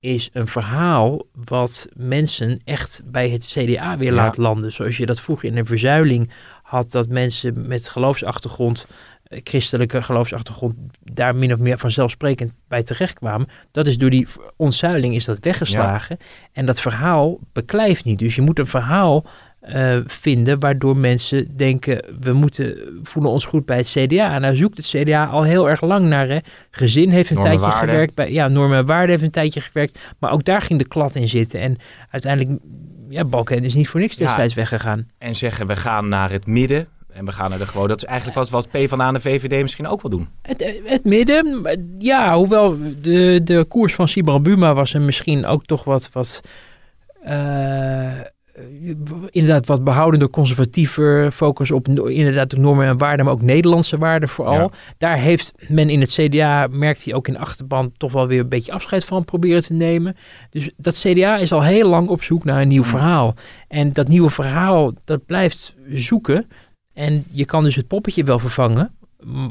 [0.00, 4.14] is een verhaal wat mensen echt bij het CDA weer Ja.
[4.14, 4.72] laat landen.
[4.72, 6.30] Zoals je dat vroeger in de verzuiling
[6.62, 8.86] had, dat mensen met geloofsachtergrond,
[9.22, 13.48] eh, christelijke geloofsachtergrond, daar min of meer vanzelfsprekend bij terechtkwamen.
[13.70, 16.18] Dat is door die ontzuiling is dat weggeslagen.
[16.52, 18.18] En dat verhaal beklijft niet.
[18.18, 19.24] Dus je moet een verhaal
[19.68, 24.38] eh, vinden, waardoor mensen denken, we moeten, voelen ons goed bij het CDA.
[24.38, 26.38] Nou zoekt het CDA al heel erg lang naar, hè.
[26.70, 29.98] Gezin heeft een Normen, tijdje gewerkt, bij, ja, normen en waarden heeft een tijdje gewerkt,
[30.18, 31.60] maar ook daar ging de klad in zitten.
[31.60, 31.76] En
[32.10, 32.60] uiteindelijk,
[33.08, 34.26] ja, Balken is niet voor niks Ja.
[34.26, 35.08] destijds weggegaan.
[35.18, 36.88] En zeggen we gaan naar het midden.
[37.12, 37.88] En we gaan naar de gewoon.
[37.88, 40.28] Dat is eigenlijk wat, wat PvdA en de VVD misschien ook wel doen.
[40.42, 41.64] Het, het midden,
[41.98, 46.40] ja, hoewel de, de koers van Sibran Buma was er misschien ook toch wat, wat
[47.22, 48.20] eh,
[49.30, 54.28] inderdaad wat behoudender, conservatiever, focus op inderdaad de normen en waarden, maar ook Nederlandse waarden
[54.28, 54.54] vooral.
[54.58, 54.70] Ja.
[54.98, 58.40] Daar heeft men in het CDA, merkt hij ook in de achterban, toch wel weer
[58.40, 60.16] een beetje afscheid van proberen te nemen.
[60.50, 63.34] Dus dat CDA is al heel lang op zoek naar een nieuw verhaal.
[63.68, 66.46] En dat nieuwe verhaal, dat blijft zoeken.
[66.94, 68.90] En je kan dus het poppetje wel vervangen,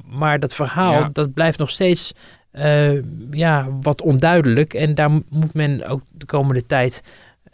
[0.10, 1.10] maar dat verhaal, Ja.
[1.13, 2.13] dat blijft nog steeds
[2.52, 4.74] eh, ja, wat onduidelijk.
[4.74, 7.04] En daar mo- moet men ook de komende tijd,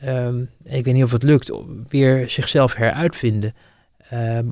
[0.04, 1.52] ehm, ik weet niet of het lukt,
[1.90, 3.54] weer zichzelf heruitvinden.
[4.10, 4.46] Ehm,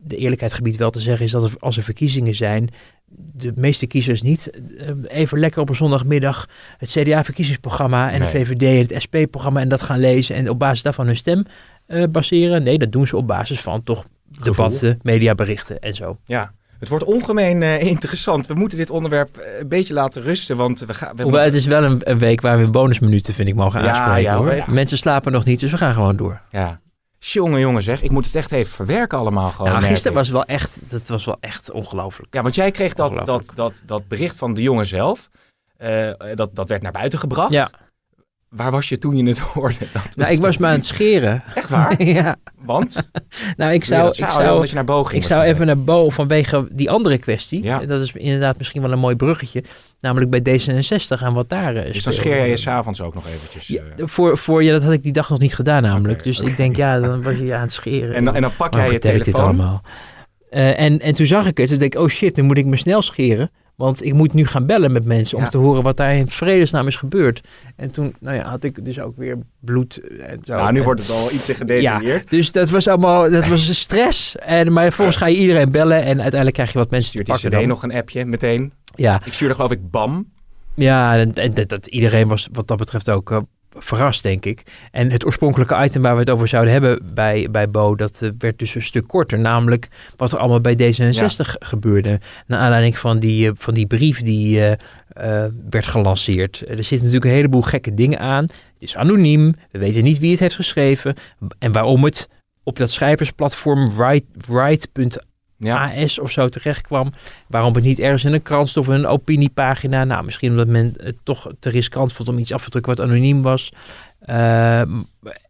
[0.00, 2.68] de eerlijkheid gebied wel te zeggen is dat er, als er verkiezingen zijn,
[3.10, 8.32] de meeste kiezers niet eh, even lekker op een zondagmiddag het CDA-verkiezingsprogramma en Nee.
[8.32, 11.44] de VVD en het SP-programma en dat gaan lezen en op basis daarvan hun stem
[11.86, 12.62] eh, baseren.
[12.62, 14.04] Nee, dat doen ze op basis van toch
[14.42, 16.18] debatten, mediaberichten en zo.
[16.24, 16.52] Ja.
[16.78, 18.46] Het wordt ongemeen eh, interessant.
[18.46, 20.56] We moeten dit onderwerp eh, een beetje laten rusten.
[20.56, 21.16] Want we gaan.
[21.16, 23.88] We Hoewel, het is wel een, een week waar we bonusminuten, vind ik, mogen Ja,
[23.88, 24.22] aanspreken.
[24.22, 24.54] ja, hoor.
[24.54, 24.64] ja.
[24.68, 26.40] Mensen slapen nog niet, dus we gaan gewoon door.
[26.50, 26.80] Ja.
[27.18, 28.02] Jongen, jongen zeg.
[28.02, 29.72] Ik moet het echt even verwerken allemaal gewoon.
[29.72, 32.34] nou, gisteren was wel echt, dat was wel echt ongelooflijk.
[32.34, 35.28] Ja, want jij kreeg dat, dat, dat, dat bericht van de jongen zelf.
[35.76, 37.52] Eh, dat, dat werd naar buiten gebracht.
[37.52, 37.70] Ja,
[38.48, 39.78] Waar was je toen je het hoorde?
[39.92, 41.42] Dat nou, ik was me aan het scheren.
[41.54, 42.02] Echt waar?
[42.18, 43.10] ja, Want?
[43.56, 45.22] nou, ik zou, ik zou, je naar boven ging.
[45.22, 47.62] Ik zou even naar boven vanwege die andere kwestie.
[47.62, 47.78] Ja.
[47.78, 49.64] Dat is inderdaad misschien wel een mooi bruggetje.
[50.00, 51.92] Namelijk bij D66 en wat daar is.
[51.92, 53.66] Dus dan scheer jij je s'avonds ook nog eventjes.
[53.66, 56.24] Ja, eh, voor, voor je, dat had ik die dag nog niet gedaan namelijk.
[56.24, 58.14] Dus ik denk, ja, dan was je aan het scheren.
[58.14, 59.40] en, dan, en dan pak jij je telefoon.
[59.44, 59.82] allemaal?
[60.50, 61.68] Eh, en, en toen zag ik het.
[61.68, 63.50] Denk ik, oh shit, nu moet ik me snel scheren.
[63.78, 65.44] Want ik moet nu gaan bellen met mensen Ja.
[65.44, 67.40] om te horen wat daar in vredesnaam is gebeurd.
[67.76, 70.54] En toen, nou ja, had ik dus ook weer bloed en zo.
[70.54, 72.30] Nou, nu En- wordt het al iets gedetailleerd.
[72.30, 74.36] Dus dat was allemaal, dat was stress.
[74.36, 77.50] En, maar vervolgens ga je iedereen bellen en uiteindelijk krijg je wat mensen Stuurt die
[77.50, 78.72] pakken nog een appje meteen.
[78.94, 80.26] Ja, Ik stuurde geloof ik BAM.
[80.74, 83.38] ja en, en dat, dat iedereen was wat dat betreft ook eh,
[83.78, 84.62] verrast, denk ik.
[84.90, 88.30] En het oorspronkelijke item waar we het over zouden hebben bij, bij Bo, dat eh,
[88.38, 89.38] werd dus een stuk korter.
[89.38, 92.20] Namelijk wat er allemaal bij D66 gebeurde.
[92.46, 96.60] Naar aanleiding van die, eh, van die brief die eh, werd gelanceerd.
[96.60, 98.42] Er zitten natuurlijk een heleboel gekke dingen aan.
[98.44, 99.54] Het is anoniem.
[99.70, 101.14] We weten niet wie het heeft geschreven.
[101.58, 102.28] En waarom het
[102.62, 103.90] op dat schrijversplatform
[104.46, 104.88] Write-
[105.58, 105.92] Ja.
[106.20, 107.12] of zo terecht kwam.
[107.46, 110.04] Waarom het niet ergens in een krant of in een opiniepagina.
[110.04, 113.06] Nou, misschien omdat men het toch te riskant vond om iets af te drukken wat
[113.06, 113.72] anoniem was.
[114.20, 114.90] Ehm,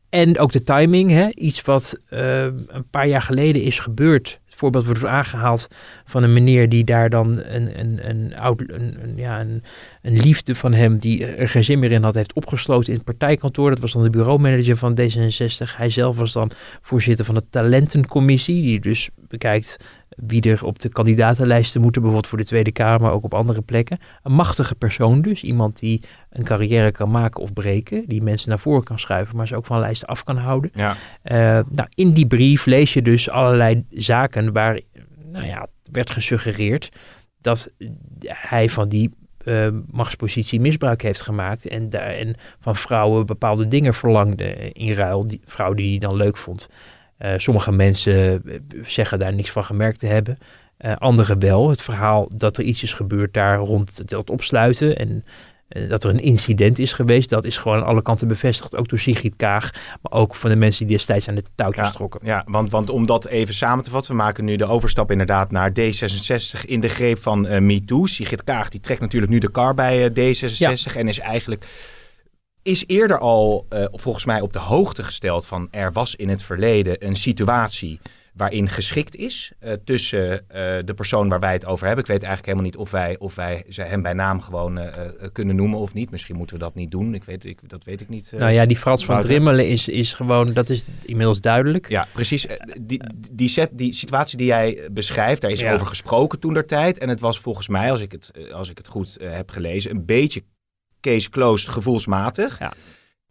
[0.09, 1.29] en ook de timing, hè?
[1.31, 4.41] iets wat eh, een paar jaar geleden is gebeurd.
[4.45, 5.69] Het voorbeeld wordt aangehaald
[6.05, 9.63] van een meneer die daar dan een, een, een, oud, een, ja, een,
[10.03, 13.05] een liefde van hem die er geen zin meer in had, heeft opgesloten in het
[13.05, 13.71] partijkantoor.
[13.71, 15.77] Dat was dan de bureaumanager van D66.
[15.77, 19.77] Hij zelf was dan voorzitter van de talentencommissie, die dus bekijkt
[20.27, 23.63] wie er op de kandidatenlijsten moeten, bijvoorbeeld voor de Tweede Kamer, maar ook op andere
[23.63, 23.99] plekken.
[24.23, 28.59] Een machtige persoon dus, iemand die een carrière kan maken of breken, die mensen naar
[28.59, 30.71] voren kan schuiven, maar ze ook van lijsten af kan houden.
[30.75, 30.97] Ja.
[31.23, 31.37] Eh,
[31.71, 34.81] nou, in die brief lees je dus allerlei zaken waar,
[35.33, 36.89] nou ja, werd gesuggereerd
[37.41, 37.71] dat
[38.27, 39.11] hij van die
[39.45, 45.27] eh, machtspositie misbruik heeft gemaakt en, daar, en van vrouwen bepaalde dingen verlangde in ruil,
[45.27, 46.69] die vrouw die hij dan leuk vond.
[47.19, 50.39] Eh, sommige mensen eh, zeggen daar niks van gemerkt te hebben.
[50.77, 51.71] Eh anderen wel.
[51.71, 55.25] Het verhaal dat er iets is gebeurd daar rond het, het opsluiten en
[55.89, 58.77] dat er een incident is geweest, dat is gewoon aan alle kanten bevestigd.
[58.77, 59.71] Ook door Sigrid Kaag,
[60.03, 62.21] maar ook van de mensen die destijds aan de touwtjes Ja, trokken.
[62.25, 65.51] ja want, want om dat even samen te vatten, we maken nu de overstap inderdaad
[65.51, 68.07] naar D66 in de greep van MeToo.
[68.07, 71.67] Sigrid Kaag die trekt natuurlijk nu de kar bij eh, D66 en is eigenlijk
[72.69, 76.43] is eerder al eh, volgens mij op de hoogte gesteld van er was in het
[76.43, 78.01] verleden een situatie
[78.35, 82.05] waarin geschikt is eh, tussen eh, de persoon waar wij het over hebben.
[82.05, 84.81] Ik weet eigenlijk helemaal niet of wij, of wij ze hem bij naam gewoon
[85.33, 86.11] kunnen noemen of niet.
[86.11, 87.15] Misschien moeten we dat niet doen.
[87.15, 88.33] Ik weet, ik, dat weet ik niet.
[88.37, 89.21] Nou ja, die Frans van.
[89.21, 91.89] Drimmelen is, is gewoon, dat is inmiddels duidelijk.
[91.89, 92.47] Ja, precies.
[92.81, 95.73] Die, die, set, die situatie die jij beschrijft, daar is Ja.
[95.73, 96.99] over gesproken toen der tijd.
[96.99, 100.05] En het was volgens mij, als ik het, als ik het goed heb gelezen, een
[100.05, 100.43] beetje
[101.01, 102.59] case closed gevoelsmatig.
[102.59, 102.73] Ja.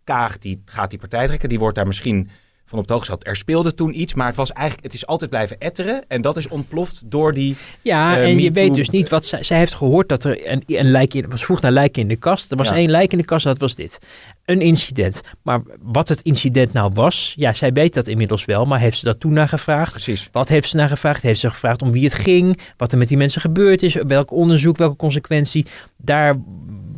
[0.04, 2.30] Kaag die gaat die partij trekken, die wordt daar misschien
[2.68, 3.28] van op de hoogte zat.
[3.28, 6.04] Er speelde toen iets, maar het was eigenlijk, het is altijd blijven etteren.
[6.08, 7.56] En dat is ontploft door die.
[7.82, 10.64] Ja, eh, en je weet dus niet wat zij, zij heeft gehoord dat er een,
[10.66, 12.52] een lijk in, was vroeg naar lijken in de kast.
[12.52, 12.76] Er was Ja.
[12.76, 14.00] één lijk in de kast, dat was dit.
[14.46, 15.22] Een incident.
[15.42, 19.06] Maar wat het incident nou was, ja, zij weet dat inmiddels wel, maar heeft ze
[19.06, 19.92] dat toen naar gevraagd?
[19.92, 20.30] Precies.
[20.32, 21.22] Wat heeft ze naar gevraagd?
[21.22, 22.60] Heeft ze gevraagd om wie het ging?
[22.78, 23.94] Wat er met die mensen gebeurd is?
[23.94, 24.78] Welk onderzoek?
[24.78, 25.66] Welke consequentie?
[25.98, 26.38] Daar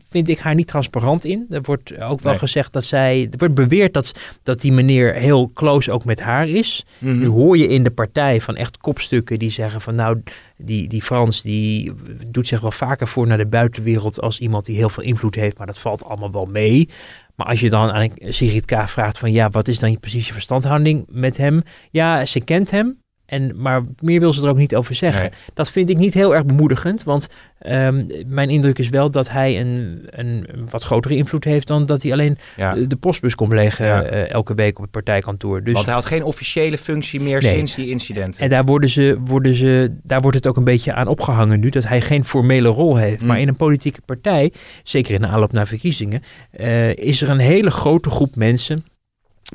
[0.09, 1.45] vind ik haar niet transparant in.
[1.49, 2.39] Er wordt ook wel Nee.
[2.41, 3.27] gezegd dat zij...
[3.31, 4.11] Er wordt beweerd dat,
[4.43, 6.85] dat die meneer heel close ook met haar is.
[6.97, 7.19] Mhm.
[7.19, 9.95] Nu hoor je in de partij van echt kopstukken die zeggen van...
[9.95, 10.23] nou,
[10.57, 11.91] die, die Frans die
[12.25, 14.21] doet zich wel vaker voor naar de buitenwereld...
[14.21, 16.89] als iemand die heel veel invloed heeft, maar dat valt allemaal wel mee...
[17.35, 18.87] Maar als je dan aan Sigrid K.
[18.87, 21.61] vraagt van ja, wat is dan je precies je verstandhouding met hem?
[21.91, 25.21] Ja, ze kent hem, en, maar meer wil ze er ook niet over zeggen.
[25.21, 25.31] Nee.
[25.53, 27.27] Dat vind ik niet heel erg bemoedigend, want
[27.59, 32.03] ehm, mijn indruk is wel dat hij een, een, wat grotere invloed heeft dan dat
[32.03, 32.73] hij alleen Ja.
[32.75, 34.01] de postbus komt legen Ja.
[34.03, 35.63] eh, elke week op het partijkantoor.
[35.63, 37.55] Dus, Want hij had geen officiële functie meer Nee.
[37.55, 38.41] sinds die incidenten.
[38.41, 41.69] en daar, worden ze, worden ze, daar wordt het ook een beetje aan opgehangen nu,
[41.69, 43.21] dat hij geen formele rol heeft.
[43.21, 43.27] Mm.
[43.27, 44.51] Maar in een politieke partij,
[44.83, 48.85] zeker in de aanloop naar verkiezingen, eh, is er een hele grote groep mensen.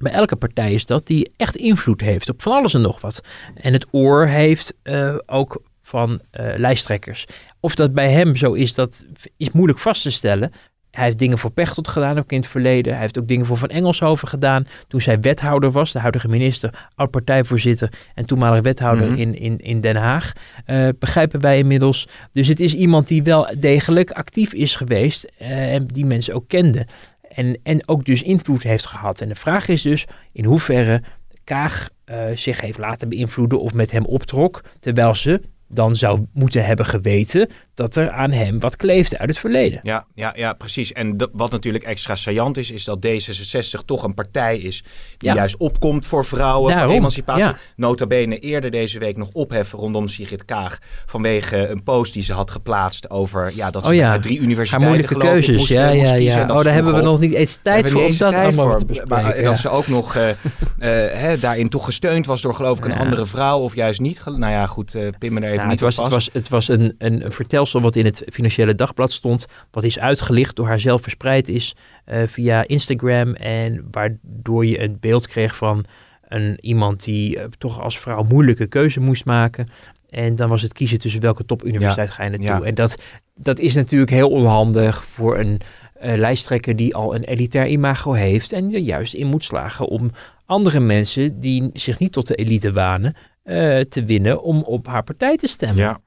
[0.00, 3.20] Bij elke partij is dat die echt invloed heeft op van alles en nog wat.
[3.54, 7.26] En het oor heeft eh, ook van eh, lijsttrekkers.
[7.60, 9.04] Of dat bij hem zo is, dat
[9.36, 10.52] is moeilijk vast te stellen.
[10.90, 12.92] Hij heeft dingen voor Pechtold gedaan, ook in het verleden.
[12.92, 14.66] Hij heeft ook dingen voor Van Engelshoven gedaan.
[14.88, 19.16] Toen zij wethouder was, de huidige minister, oud-partijvoorzitter en toenmalig wethouder Mhm.
[19.20, 20.32] in, in, in Den Haag.
[20.64, 22.08] eh, begrijpen wij inmiddels.
[22.32, 26.86] Dus het is iemand die wel degelijk actief is geweest en die mensen ook kende.
[27.34, 29.20] En, en ook dus invloed heeft gehad.
[29.20, 31.02] En de vraag is dus in hoeverre
[31.44, 34.62] Kaag eh, zich heeft laten beïnvloeden of met hem optrok.
[34.80, 35.40] Terwijl ze
[35.74, 39.80] dan zou moeten hebben geweten dat er aan hem wat kleefde uit het verleden.
[39.82, 40.92] Ja, ja, ja, precies.
[40.92, 44.84] En wat natuurlijk extra saillant is, is dat D66 toch een partij is
[45.18, 45.34] die Ja.
[45.34, 47.44] juist opkomt voor vrouwen, Daarom, voor emancipatie.
[47.44, 47.56] ja.
[47.76, 52.32] Nota bene eerder deze week nog opheffen rondom Sigrid Kaag vanwege een post die ze
[52.32, 55.56] had geplaatst over ja, dat ze Oh ja, drie Haar universiteiten moeilijke geloof ik, keuzes.
[55.56, 56.42] moest, ja, eh, moest ja, ja.
[56.54, 58.78] Oh, daar hebben we nog niet eens tijd voor om dat eens tijd allemaal voor.
[58.78, 59.22] te bespreken.
[59.22, 60.36] Maar, en dat ze ook nog eh, eh,
[61.20, 64.22] hè, daarin toch gesteund was door geloof ik een andere vrouw of juist niet.
[64.24, 67.24] Nou ja, goed, pin me even Nou, niet was, het was, het was een, een,
[67.24, 71.48] een vertelsel wat in het Financiële Dagblad stond, wat is uitgelicht door haar zelf verspreid
[71.48, 75.84] is eh, via Instagram en waardoor je een beeld kreeg van
[76.28, 79.68] een, iemand die eh, toch als vrouw moeilijke keuze moest maken.
[80.10, 82.46] En dan was het kiezen tussen welke topuniversiteit ga je naartoe.
[82.46, 82.62] ja.
[82.62, 82.96] En dat,
[83.34, 85.60] dat is natuurlijk heel onhandig voor een
[85.94, 90.10] eh, lijsttrekker die al een elitair imago heeft en er juist in moet slagen om
[90.46, 95.02] andere mensen die zich niet tot de elite wanen, eh, te winnen om op haar
[95.02, 95.76] partij te stemmen.
[95.76, 96.00] Ja,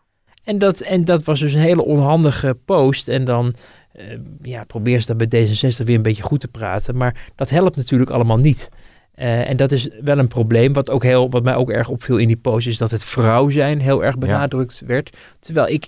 [0.43, 3.08] En dat, en dat was dus een hele onhandige post.
[3.08, 3.56] En dan
[3.91, 4.06] eh,
[4.41, 6.97] ja, probeer ze dat bij D66 weer een beetje goed te praten.
[6.97, 8.69] Maar dat helpt natuurlijk allemaal niet.
[9.13, 10.73] Eh, en dat is wel een probleem.
[10.73, 13.50] Wat, ook heel, wat mij ook erg opviel in die post is dat het vrouw
[13.50, 15.17] zijn heel erg benadrukt werd.
[15.39, 15.88] Terwijl ik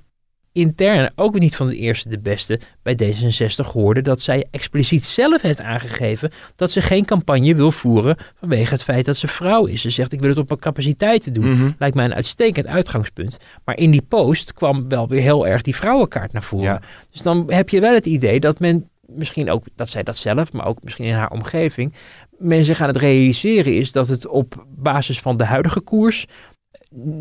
[0.59, 5.41] intern ook niet van de eerste de beste bij D66 hoorde dat zij expliciet zelf
[5.41, 9.81] heeft aangegeven dat ze geen campagne wil voeren vanwege het feit dat ze vrouw is.
[9.81, 11.71] Ze zegt ik wil het op mijn capaciteiten doen Mhm.
[11.77, 13.37] lijkt mij een uitstekend uitgangspunt.
[13.65, 16.65] Maar in die post kwam wel weer heel erg die vrouwenkaart naar voren.
[16.65, 16.81] Ja.
[17.11, 20.53] Dus dan heb je wel het idee dat men, misschien ook dat zij dat zelf,
[20.53, 21.93] maar ook misschien in haar omgeving,
[22.37, 26.25] men zich aan het realiseren is dat het op basis van de huidige koers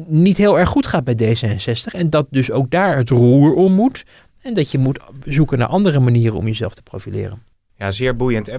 [0.06, 1.94] niet heel erg goed gaat bij D66.
[1.94, 4.04] En dat dus ook daar het roer om moet.
[4.42, 7.42] En dat je moet zoeken naar andere manieren om jezelf te profileren.
[7.76, 8.50] Ja, zeer boeiend.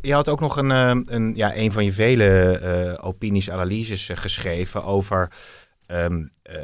[0.00, 4.08] Je had ook nog een, eh, een, ja, een van je vele eh, opinies, analyses
[4.08, 5.30] eh, geschreven over
[5.86, 6.54] ehm, eh,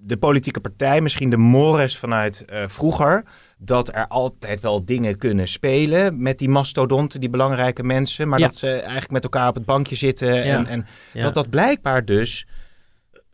[0.00, 3.24] de politieke partij, misschien de mores vanuit vroeger.
[3.58, 8.28] Dat er altijd wel dingen kunnen spelen met die mastodonten, die belangrijke mensen.
[8.28, 8.46] Maar Ja.
[8.46, 10.42] dat ze eigenlijk met elkaar op het bankje zitten.
[10.44, 11.22] En, en Ja.
[11.22, 12.46] dat dat blijkbaar dus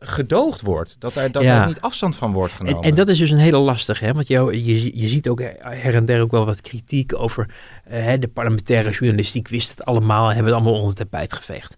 [0.07, 0.95] gedoogd wordt.
[0.99, 1.65] Dat er, dat Ja.
[1.67, 2.81] niet afstand van wordt En, genomen.
[2.83, 4.13] en dat is dus een hele lastige, hè?
[4.13, 7.49] want jou, je, je ziet ook her en der ook wel wat kritiek over
[7.83, 11.33] eh, hè, de parlementaire journalistiek wist het allemaal en hebben het allemaal onder het tapijt
[11.33, 11.75] geveegd.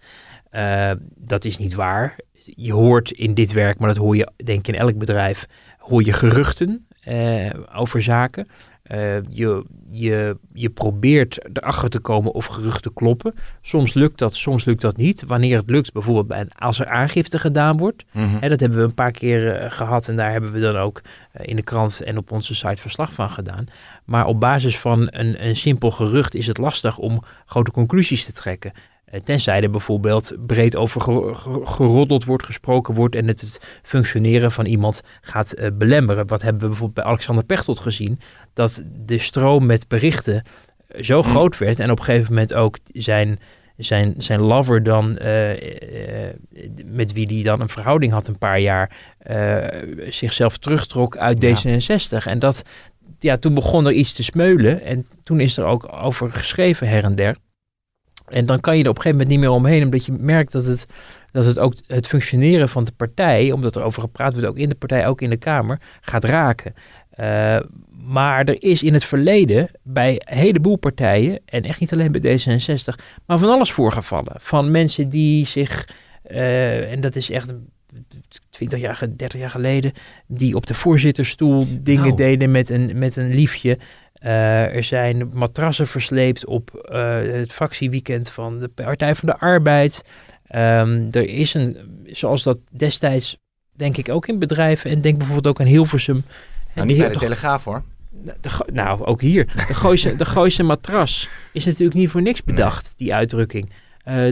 [0.50, 2.16] Eh, dat is niet waar.
[2.56, 5.46] Je hoort in dit werk, maar dat hoor je denk ik in elk bedrijf,
[5.78, 8.48] hoor je geruchten eh, over zaken.
[8.88, 13.34] Eh, je, je, je probeert erachter te komen of geruchten kloppen.
[13.62, 15.24] Soms lukt dat, soms lukt dat niet.
[15.28, 18.38] Wanneer het lukt, bijvoorbeeld bij een, als er aangifte gedaan wordt, Mhm.
[18.40, 21.02] Hè, dat hebben we een paar keer eh, gehad en daar hebben we dan ook
[21.32, 23.66] eh, in de krant en op onze site verslag van gedaan.
[24.06, 28.34] Maar op basis van een, een simpel gerucht is het lastig om grote conclusies te
[28.34, 28.72] trekken.
[29.08, 33.60] Eh, tenzij er bijvoorbeeld breed over ge- ge- geroddeld wordt, gesproken wordt en het het
[33.84, 36.28] functioneren van iemand gaat eh, belemmeren.
[36.28, 38.20] Wat hebben we bijvoorbeeld bij Alexander Pechtold gezien?
[38.54, 40.44] Dat de stroom met berichten
[40.88, 41.24] eh, zo Mm.
[41.24, 43.40] groot werd en op een gegeven moment ook zijn
[43.78, 45.18] zijn, zijn lover dan,
[46.86, 48.92] met wie hij dan een verhouding had een paar jaar,
[50.10, 51.56] zichzelf terugtrok uit Ja.
[51.56, 52.26] D66.
[52.26, 52.62] En dat,
[53.20, 54.82] ja, toen begon er iets te smeulen.
[54.84, 57.36] En toen is er ook over geschreven her en der.
[58.28, 60.52] En dan kan je er op een gegeven moment niet meer omheen, omdat je merkt
[60.52, 60.88] dat het,
[61.32, 64.70] dat het ook het functioneren van de partij, omdat er over gepraat wordt, ook in
[64.70, 66.74] de partij, ook in de Kamer, gaat raken.
[67.10, 67.60] Eh,
[68.08, 72.22] maar er is in het verleden bij een heleboel partijen, en echt niet alleen bij
[72.40, 74.34] D66, maar van alles voorgevallen.
[74.38, 75.90] Van mensen die zich,
[76.24, 77.54] eh, en dat is echt
[78.50, 79.92] 20 jaar, ge- 30 jaar geleden,
[80.28, 82.16] die op de voorzittersstoel dingen Nou.
[82.16, 83.78] deden met een, met een liefje.
[84.20, 90.04] Eh, er zijn matrassen versleept op eh, het fractieweekend van de Partij van de Arbeid.
[90.48, 93.38] Ehm, er is een, zoals dat destijds,
[93.76, 96.24] denk ik ook in bedrijven, en denk bijvoorbeeld ook aan Hilversum.
[96.74, 97.84] Nou, niet bij de de, Telegraaf hoor.
[98.42, 99.46] de Go- nou, ook hier.
[99.68, 103.70] De Gooise, de Gooise matras is natuurlijk niet voor niks bedacht, die uitdrukking.
[104.04, 104.28] Eh,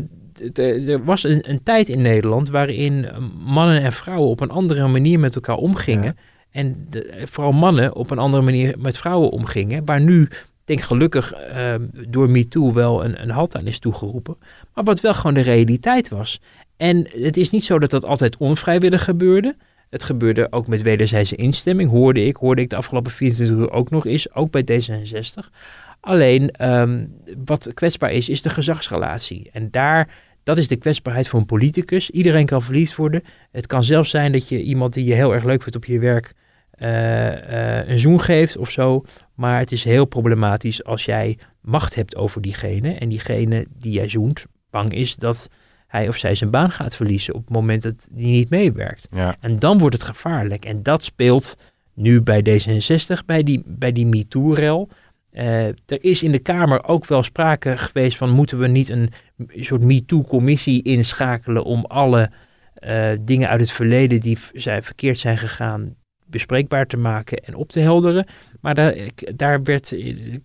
[0.89, 3.07] er was een, een tijd in Nederland waarin
[3.45, 6.15] mannen en vrouwen op een andere manier met elkaar omgingen.
[6.17, 6.33] Ja.
[6.55, 9.85] En de, vooral mannen op een andere manier met vrouwen omgingen.
[9.85, 10.27] Waar nu,
[10.65, 11.75] denk gelukkig, eh,
[12.07, 14.37] door MeToo wel een, een halt aan is toegeroepen.
[14.73, 16.41] Maar wat wel gewoon de realiteit was.
[16.77, 19.55] En het is niet zo dat dat altijd onvrijwillig gebeurde.
[19.89, 22.35] Het gebeurde ook met wederzijdse instemming, hoorde ik.
[22.35, 25.49] Hoorde ik de afgelopen 24 uur ook nog eens, ook bij D66.
[25.99, 27.05] Alleen, ehm,
[27.45, 29.49] wat kwetsbaar is, is de gezagsrelatie.
[29.53, 30.09] En daar,
[30.43, 32.09] dat is de kwetsbaarheid voor een politicus.
[32.09, 33.23] Iedereen kan verliefd worden.
[33.51, 35.99] Het kan zelfs zijn dat je iemand die je heel erg leuk vindt op je
[35.99, 36.33] werk
[36.77, 39.03] een zoen geeft of zo.
[39.33, 42.93] Maar het is heel problematisch als jij macht hebt over diegene.
[42.93, 45.49] En diegene die jij zoent, bang is dat
[45.87, 49.07] hij of zij zijn baan gaat verliezen op het moment dat die niet meewerkt.
[49.11, 49.35] Ja.
[49.39, 50.65] En dan wordt het gevaarlijk.
[50.65, 51.57] En dat speelt
[51.93, 54.89] nu bij D66, bij die, bij die MeToo-rel.
[55.31, 59.09] Eh, er is in de Kamer ook wel sprake geweest van moeten we niet een
[59.49, 62.31] soort MeToo-commissie inschakelen om alle
[62.73, 65.95] eh, dingen uit het verleden die zijn, verkeerd zijn gegaan
[66.35, 68.25] bespreekbaar te maken en op te helderen.
[68.61, 68.95] Maar daar,
[69.35, 69.95] daar werd,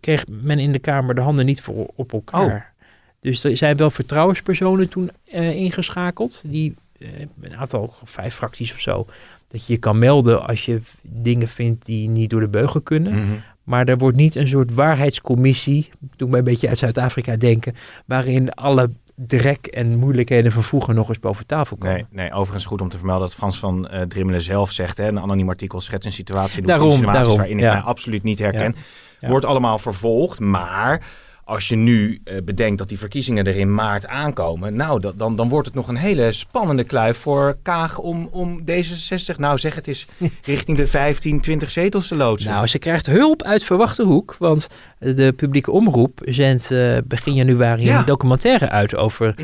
[0.01, 2.73] kreeg men in de Kamer de handen niet voor op elkaar.
[3.21, 7.09] Dus er zijn wel vertrouwenspersonen toen eh, ingeschakeld, die eh,
[7.41, 9.07] een aantal, vijf fracties of zo,
[9.49, 13.13] dat je je kan melden als je dingen vindt die niet door de beugel kunnen.
[13.13, 13.35] Mhm.
[13.65, 17.75] Maar er wordt niet een soort waarheidscommissie, doe mij een beetje uit Zuid-Afrika denken,
[18.05, 18.91] waarin alle
[19.27, 21.95] drek en moeilijkheden van vroeger nog eens boven tafel komen.
[21.95, 25.09] Nee, nee, overigens goed om te vermelden dat Frans van eh Drimmelen zelf zegt, hè,
[25.09, 27.73] een anoniem artikel schetst een situatie, Daarom, daarom, waarin ik ja.
[27.73, 28.75] mij absoluut niet herken.
[29.21, 29.29] Ja.
[29.29, 31.03] Wordt allemaal vervolgd, maar
[31.51, 35.37] als je nu eh, bedenkt dat die verkiezingen er in maart aankomen, nou, dat, dan,
[35.37, 39.75] dan wordt het nog een hele spannende kluif voor Kaag om, om D66, nou zeg
[39.75, 40.07] het is,
[40.45, 42.51] richting de 15, 20 zetels te loodsen.
[42.51, 44.67] Nou, ze krijgt hulp uit verwachte hoek, want
[44.99, 47.99] de publieke omroep zendt eh, begin januari Ja.
[47.99, 49.35] een documentaire uit over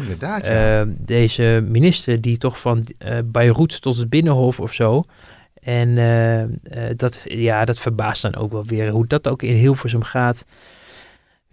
[0.45, 0.81] ja.
[0.81, 5.05] eh, deze minister die toch van eh Beirut tot het Binnenhof of zo.
[5.63, 5.95] En
[6.97, 10.45] dat, ja, dat verbaast dan ook wel weer hoe dat ook in Hilversum gaat.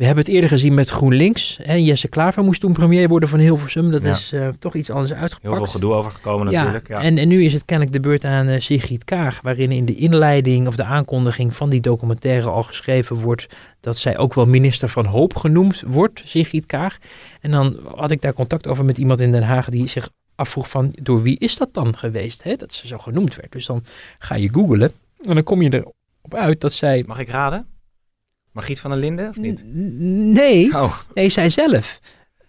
[0.03, 1.59] We hebben het eerder gezien met GroenLinks.
[1.61, 1.73] Hè.
[1.73, 3.91] Jesse Klaver moest toen premier worden van Hilversum.
[3.91, 4.11] Dat Ja.
[4.11, 5.55] is eh, toch iets anders uitgepakt.
[5.55, 6.87] Heel veel gedoe over gekomen natuurlijk.
[6.87, 7.01] Ja.
[7.01, 9.95] En, en nu is het kennelijk de beurt aan eh, Sigrid Kaag, waarin in de
[9.95, 13.47] inleiding of de aankondiging van die documentaire al geschreven wordt
[13.79, 16.97] dat zij ook wel minister van hoop genoemd wordt, Sigrid Kaag.
[17.41, 20.69] En dan had ik daar contact over met iemand in Den Haag die zich afvroeg
[20.69, 23.51] van door wie is dat dan geweest, hè, dat ze zo genoemd werd.
[23.51, 23.83] Dus dan
[24.19, 24.91] ga je googlen
[25.25, 27.03] en dan kom je erop uit dat zij...
[27.07, 27.65] Mag ik raden?
[28.53, 29.63] Margriet van der Linden of niet?
[29.65, 31.99] N- Nee, Oh, nee, zij zelf.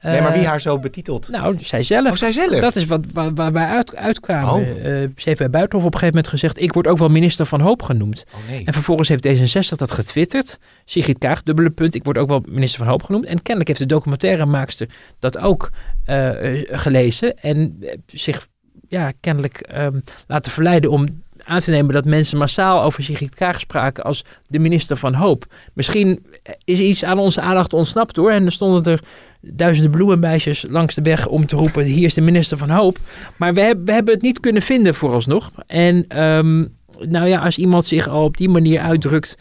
[0.03, 1.29] nee, maar wie Eh, haar zo betitelt?
[1.29, 2.11] Nou, zij zelf.
[2.11, 2.61] Oh, zij zelf?
[2.61, 4.53] Dat is wat, waar, waar wij uit, uitkwamen.
[4.55, 4.61] Oh.
[4.61, 4.75] Eh,
[5.17, 6.61] ze heeft bij Buitenhof op een gegeven moment gezegd...
[6.61, 8.25] ik word ook wel minister van Hoop genoemd.
[8.35, 8.65] Oh nee.
[8.65, 10.59] En vervolgens heeft D66 dat getwitterd.
[10.85, 13.25] Sigrid Kaag, dubbele punt, ik word ook wel minister van Hoop genoemd.
[13.25, 14.89] En kennelijk heeft de documentairemaakster
[15.19, 15.71] dat ook
[16.05, 16.31] eh,
[16.71, 17.39] gelezen.
[17.39, 18.49] En zich
[18.89, 21.95] ja, kennelijk ehm, laten verleiden om aan te nemen...
[21.95, 25.45] dat mensen massaal over Sigrid Kaag spraken als de minister van Hoop.
[25.73, 26.27] Misschien
[26.65, 28.31] is iets aan onze aandacht ontsnapt hoor.
[28.31, 29.03] En er stonden er
[29.41, 31.85] duizenden bloemenmeisjes langs de weg om te roepen...
[31.85, 32.99] hier is de minister van Hoop.
[33.37, 35.51] Maar we, heb- we hebben het niet kunnen vinden vooralsnog.
[35.67, 36.65] En ehm,
[36.99, 39.37] nou ja, als iemand zich al op die manier uitdrukt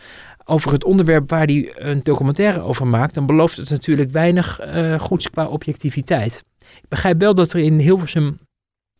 [0.46, 5.00] over het onderwerp waar hij een documentaire over maakt, dan belooft het natuurlijk weinig eh,
[5.00, 6.44] goeds qua objectiviteit.
[6.60, 8.38] Ik begrijp wel dat er in Hilversum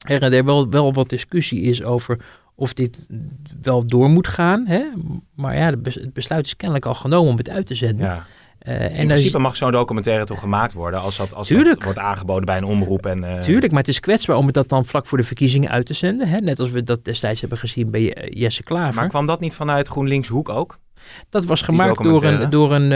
[0.08, 2.18] der wel, wel wat discussie is over
[2.56, 3.10] of dit
[3.62, 4.66] wel door moet gaan.
[4.68, 4.84] Hè?
[5.36, 8.06] Maar ja, het besluit is kennelijk al genomen om het uit te zenden.
[8.06, 8.26] Ja.
[8.60, 11.84] Eh, In en is- principe mag zo'n documentaire toch gemaakt worden als dat, als dat
[11.84, 13.06] wordt aangeboden bij een omroep.
[13.06, 15.70] En, eh, Tuurlijk, maar het is kwetsbaar om het dat dan vlak voor de verkiezingen
[15.70, 16.28] uit te zenden.
[16.28, 16.38] Hè?
[16.38, 18.96] Net als we dat destijds hebben gezien bij eh, Jesse Klaver.
[18.96, 20.78] Maar kwam dat niet vanuit GroenLinks hoek ook?
[21.30, 22.90] Dat was gemaakt door een, door een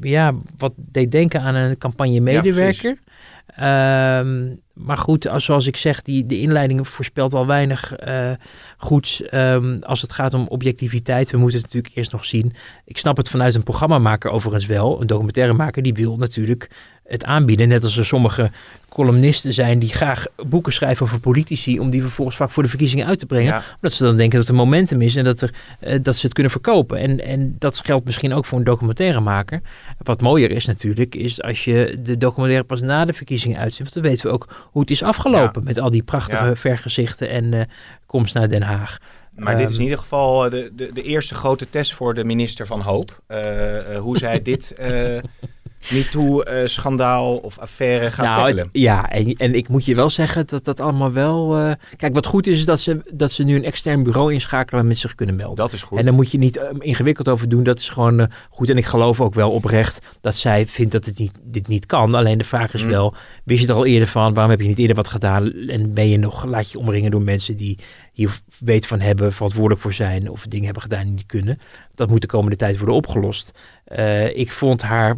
[0.00, 2.98] ja, wat deed denken aan een campagne medewerker.
[3.46, 8.30] Ehm, maar goed, als, zoals ik zeg, die, de inleiding voorspelt al weinig eh,
[8.76, 11.30] goeds ehm, als het gaat om objectiviteit.
[11.30, 12.52] We moeten het natuurlijk eerst nog zien.
[12.84, 15.00] Ik snap het vanuit een programmamaker overigens wel.
[15.00, 16.70] Een documentairemaker die wil natuurlijk
[17.04, 17.68] het aanbieden.
[17.68, 18.50] Net als er sommige
[18.88, 21.80] columnisten zijn die graag boeken schrijven over politici.
[21.80, 23.52] om die vervolgens vaak voor de verkiezingen uit te brengen.
[23.52, 23.62] Ja.
[23.74, 26.34] Omdat ze dan denken dat er momentum is en dat, er, eh, dat ze het
[26.34, 26.98] kunnen verkopen.
[26.98, 29.60] En, en dat geldt misschien ook voor een documentairemaker.
[29.98, 33.94] Wat mooier is natuurlijk, is als je de documentaire pas na de verkiezingen uitzendt.
[33.94, 35.64] Want dan weten we ook hoe het is afgelopen.
[35.64, 36.56] Met al die prachtige Ja.
[36.56, 37.60] vergezichten en eh,
[38.06, 38.98] komst naar Den Haag.
[39.34, 42.14] Maar dit is in Ehm, ieder geval eh, de, de, de eerste grote test voor
[42.14, 43.22] de minister van Hoop.
[43.26, 44.74] Eh, hoe zij dit
[45.90, 50.64] MeToo-schandaal of affaire gaat nou, het- ja, en, en ik moet je wel zeggen dat
[50.64, 51.56] dat allemaal wel...
[51.56, 54.74] eh, kijk, wat goed is, is dat ze, dat ze nu een extern bureau inschakelen
[54.74, 55.56] waarmee ze zich kunnen melden.
[55.56, 55.98] Dat is goed.
[55.98, 57.62] En daar moet je niet eh, ingewikkeld over doen.
[57.62, 58.70] Dat is gewoon eh, goed.
[58.70, 62.14] En ik geloof ook wel oprecht dat zij vindt dat het niet, dit niet kan.
[62.14, 62.88] Alleen de vraag is Mm.
[62.90, 63.14] wel,
[63.44, 64.32] wist je er al eerder van?
[64.34, 65.52] Waarom heb je niet eerder wat gedaan?
[65.52, 67.78] En ben je nog, laat je omringen door mensen die
[68.16, 71.60] hier weet van hebben, verantwoordelijk voor zijn of dingen hebben gedaan die niet kunnen.
[71.94, 73.58] Dat moet de komende tijd worden opgelost.
[73.84, 75.16] Eh, ik vond haar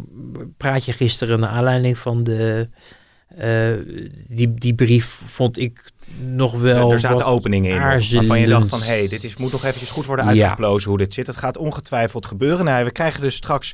[0.57, 2.69] praatje gisteren naar aanleiding van de...
[3.37, 3.71] eh,
[4.27, 5.91] die, die brief vond ik
[6.21, 6.91] nog wel...
[6.91, 8.69] er zaten openingen in nog, waarvan je dacht aarzelend.
[8.69, 8.93] van...
[8.93, 10.31] hé, hey, dit is, moet nog eventjes goed worden Ja.
[10.31, 11.27] uitgeplozen hoe dit zit.
[11.27, 12.65] Het gaat ongetwijfeld gebeuren.
[12.65, 13.73] Nou, we krijgen dus straks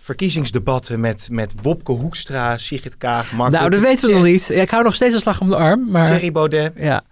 [0.00, 4.46] verkiezingsdebatten met, met Wopke Hoekstra, Sigrid Kaag, Mark Nou, dat weten we nog niet.
[4.46, 5.90] Ja, ik hou nog steeds een slag om de arm.
[5.90, 6.72] Maar Thierry Baudet.
[6.76, 7.04] ja.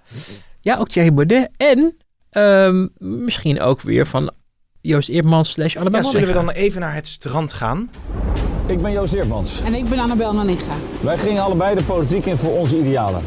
[0.65, 1.51] Ja, ook Thierry Baudet.
[1.57, 1.97] En
[2.31, 4.31] ehm, misschien ook weer van
[4.81, 7.91] Joost Eerdmans slash Annabel Ja, zullen we dan even naar het strand gaan?
[8.67, 9.63] Ik ben Joost Eermans.
[9.63, 10.77] En ik ben Annabel Nanninga.
[11.01, 13.23] Wij gingen allebei de politiek in voor onze idealen.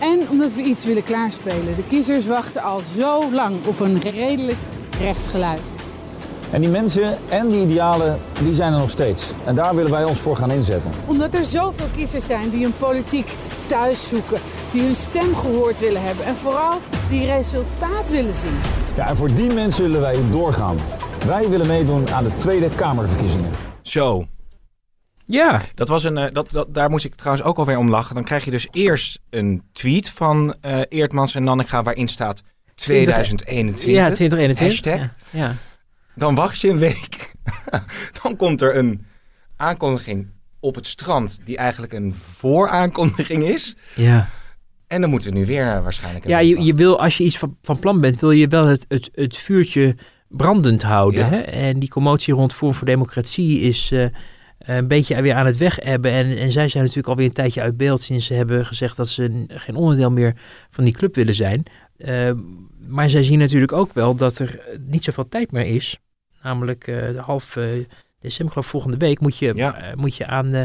[0.00, 1.76] En omdat we iets willen klaarspelen.
[1.76, 4.58] De kiezers wachten al zo lang op een redelijk
[5.00, 5.60] rechtsgeluid.
[6.52, 9.30] En die mensen en die idealen, die zijn er nog steeds.
[9.44, 10.90] En daar willen wij ons voor gaan inzetten.
[11.06, 13.28] Omdat er zoveel kiezers zijn die hun politiek
[13.66, 14.38] thuis zoeken.
[14.72, 16.24] Die hun stem gehoord willen hebben.
[16.24, 16.78] En vooral
[17.08, 18.54] die resultaat willen zien.
[18.96, 20.76] Ja, en voor die mensen willen wij doorgaan.
[21.26, 23.50] Wij willen meedoen aan de Tweede Kamerverkiezingen.
[23.82, 24.26] Zo,
[25.26, 28.14] Ja, dat was een, eh, dat, dat, daar moest ik trouwens ook alweer om lachen.
[28.14, 32.42] Dan krijg je dus eerst een tweet van eh Eertmans en Nannega waarin staat
[32.74, 33.84] 2021.
[33.84, 34.58] ja 2021.
[34.58, 34.98] Hashtag.
[35.30, 35.54] Ja, ja.
[36.14, 37.32] Dan wacht je een week.
[38.22, 39.06] dan komt er een
[39.56, 40.26] aankondiging
[40.60, 43.76] op het strand die eigenlijk een vooraankondiging is.
[43.94, 44.28] ja.
[44.86, 46.26] En dan moeten we nu weer waarschijnlijk...
[46.26, 48.84] ja je, je wil, als je iets van, van plan bent, wil je wel het,
[48.88, 49.96] het, het vuurtje
[50.28, 51.20] brandend houden.
[51.20, 51.28] Ja.
[51.28, 51.36] Hè?
[51.40, 54.06] En die commotie rond Forum voor Democratie is eh,
[54.58, 56.10] een beetje weer aan het weg hebben.
[56.10, 59.08] En, en zij zijn natuurlijk alweer een tijdje uit beeld sinds ze hebben gezegd dat
[59.08, 60.34] ze geen onderdeel meer
[60.70, 61.62] van die club willen zijn.
[61.96, 62.30] Eh,
[62.88, 65.98] maar zij zien natuurlijk ook wel dat er niet zoveel tijd meer is.
[66.42, 67.64] Namelijk eh, de half eh,
[68.20, 69.74] december, geloof volgende week, moet je, Ja.
[69.80, 70.62] eh, moet je aan eh,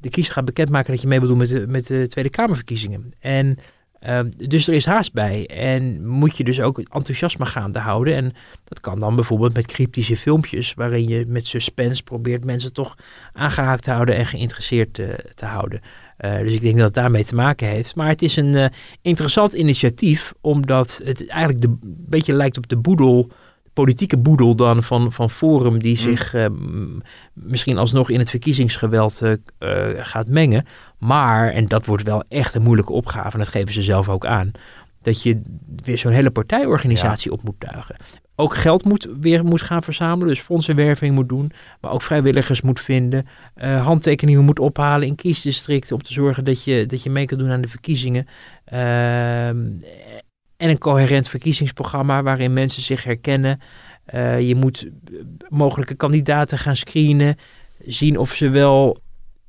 [0.00, 3.12] de kiezer gaan bekendmaken dat je mee wil doen met de, met de Tweede Kamerverkiezingen.
[3.18, 3.56] En
[3.98, 5.46] eh, dus er is haast bij.
[5.46, 8.14] En moet je dus ook enthousiasme gaande houden.
[8.14, 8.32] En
[8.64, 12.94] dat kan dan bijvoorbeeld met cryptische filmpjes, waarin je met suspense probeert mensen toch
[13.32, 15.80] aangehaakt te houden en geïnteresseerd te, te houden.
[16.18, 17.94] Eh, dus ik denk dat het daarmee te maken heeft.
[17.94, 18.66] Maar het is een eh,
[19.02, 23.26] interessant initiatief, omdat het eigenlijk de, een beetje lijkt op de boedel,
[23.62, 26.02] de politieke boedel dan van, van Forum, die Mm.
[26.02, 26.46] zich eh,
[27.32, 29.22] misschien alsnog in het verkiezingsgeweld
[29.96, 30.66] gaat mengen.
[30.98, 34.26] Maar, en dat wordt wel echt een moeilijke opgave, en dat geven ze zelf ook
[34.26, 34.50] aan,
[35.02, 35.40] dat je
[35.84, 37.96] weer zo'n hele partijorganisatie op moet tuigen.
[38.36, 42.80] Ook geld moet weer moet gaan verzamelen, dus fondsenwerving moet doen, maar ook vrijwilligers moet
[42.80, 47.26] vinden, eh, handtekeningen moet ophalen in kiesdistricten om te zorgen dat je, dat je mee
[47.26, 48.26] kan doen aan de verkiezingen.
[48.64, 49.66] Ehm,
[50.56, 53.60] en een coherent verkiezingsprogramma waarin mensen zich herkennen.
[54.04, 55.14] Eh, je moet eh,
[55.48, 57.36] mogelijke kandidaten gaan screenen,
[57.86, 58.98] zien of ze wel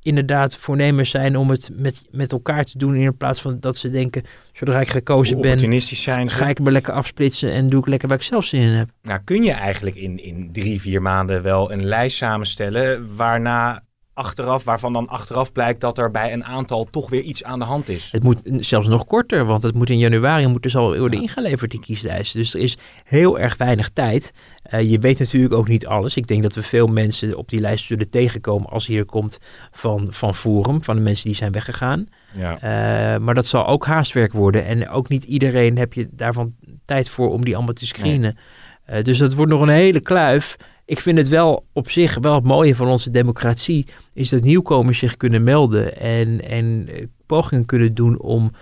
[0.02, 3.90] inderdaad voornemens zijn om het met, met elkaar te doen in plaats van dat ze
[3.90, 4.22] denken,
[4.52, 8.08] zodra ik gekozen ben, opportunistisch zijn ga ik me lekker afsplitsen en doe ik lekker
[8.08, 8.90] waar ik zelf zin in heb.
[9.02, 13.82] Nou, kun je eigenlijk in, in drie, vier maanden wel een lijst samenstellen waarna
[14.20, 17.64] achteraf, waarvan dan achteraf blijkt dat er bij een aantal toch weer iets aan de
[17.64, 18.08] hand is.
[18.12, 21.70] Het moet zelfs nog korter, want het moet in januari moet dus al worden ingeleverd,
[21.70, 22.32] die kieslijst.
[22.32, 24.32] Dus er is heel erg weinig tijd.
[24.62, 26.16] Eh, je weet natuurlijk ook niet alles.
[26.16, 29.38] Ik denk dat we veel mensen op die lijst zullen tegenkomen als hier komt
[29.70, 32.06] van, van Forum, van de mensen die zijn weggegaan.
[32.32, 32.54] Ja.
[32.54, 34.64] Eh, maar dat zal ook haastwerk worden.
[34.64, 36.54] En ook niet iedereen heb je daarvan
[36.84, 38.38] tijd voor om die allemaal te screenen.
[38.84, 40.56] Eh, dus dat wordt nog een hele kluif.
[40.90, 43.86] Ik vind het wel op zich wel het mooie van onze democratie.
[44.12, 45.96] Is dat nieuwkomers zich kunnen melden.
[45.96, 48.52] En, en eh, pogingen kunnen doen om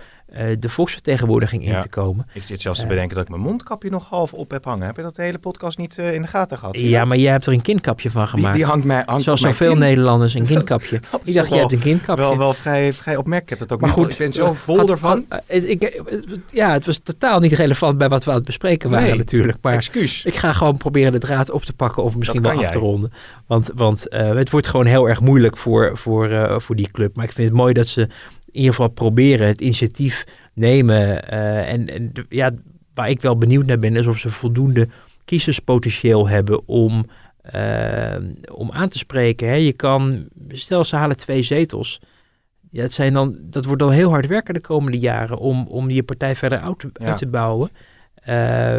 [0.59, 1.81] de volksvertegenwoordiging in Ja.
[1.81, 2.27] te komen.
[2.33, 2.89] Ik zit zelfs te Eh.
[2.89, 4.85] bedenken dat ik mijn mondkapje nog half op heb hangen.
[4.85, 6.77] Heb je dat de hele podcast niet eh, in de gaten gehad?
[6.79, 7.07] Ja, dat?
[7.07, 8.55] maar jij hebt er een kindkapje van gemaakt.
[8.55, 9.75] die hangt mij hangt Zoals zoveel.
[9.75, 10.99] Nederlanders een kindkapje.
[11.11, 12.23] Dat ik dacht, jij hebt een kindkapje.
[12.23, 13.99] Wel, wel vrij, vrij opmerkelijk dat ook Maar niet.
[13.99, 15.25] goed, ik ben zo vol Had- ervan.
[15.29, 16.01] had- eh, ik, eh,
[16.51, 19.17] ja, het was totaal niet relevant bij wat we aan het bespreken waren Nee.
[19.17, 19.57] natuurlijk.
[19.61, 20.25] Maar Excuus.
[20.25, 22.71] ik ga gewoon proberen de draad op te pakken of misschien wel af te jij.
[22.81, 23.11] ronden.
[23.47, 27.15] Want, want eh, het wordt gewoon heel erg moeilijk voor, voor, eh, voor die club.
[27.15, 28.09] Maar ik vind het mooi dat ze
[28.51, 30.23] in ieder geval proberen het initiatief
[30.53, 31.29] nemen.
[31.29, 32.51] eh, en en ja,
[32.93, 34.87] waar ik wel benieuwd naar ben is of ze voldoende
[35.25, 37.05] kiezerspotentieel hebben om,
[37.41, 38.15] eh,
[38.51, 39.47] om aan te spreken.
[39.47, 39.53] Hè.
[39.53, 41.99] Je kan, stel ze halen twee zetels.
[42.71, 45.89] Ja, het zijn dan, dat wordt dan heel hard werken de komende jaren om, om
[45.89, 47.05] je partij verder uit te, Ja.
[47.05, 47.69] uit te bouwen.
[48.15, 48.77] Eh,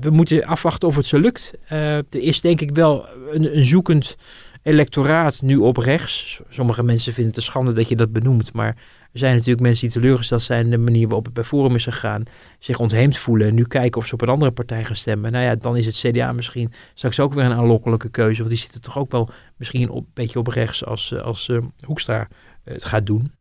[0.00, 1.52] we moeten afwachten of het zo lukt.
[1.68, 4.16] Er is denk ik wel een, een zoekend
[4.64, 6.40] electoraat nu op rechts.
[6.48, 8.76] Sommige mensen vinden het een schande dat je dat benoemt, maar
[9.12, 11.84] er zijn natuurlijk mensen die teleurgesteld zijn in de manier waarop het bij Forum is
[11.84, 12.22] gegaan,
[12.58, 15.32] zich ontheemd voelen en nu kijken of ze op een andere partij gaan stemmen.
[15.32, 18.58] Nou ja, dan is het CDA misschien straks ook weer een aanlokkelijke keuze, want die
[18.58, 22.28] zitten toch ook wel misschien op, een beetje op rechts als, eh, als eh, Hoekstra
[22.64, 23.32] het gaat doen.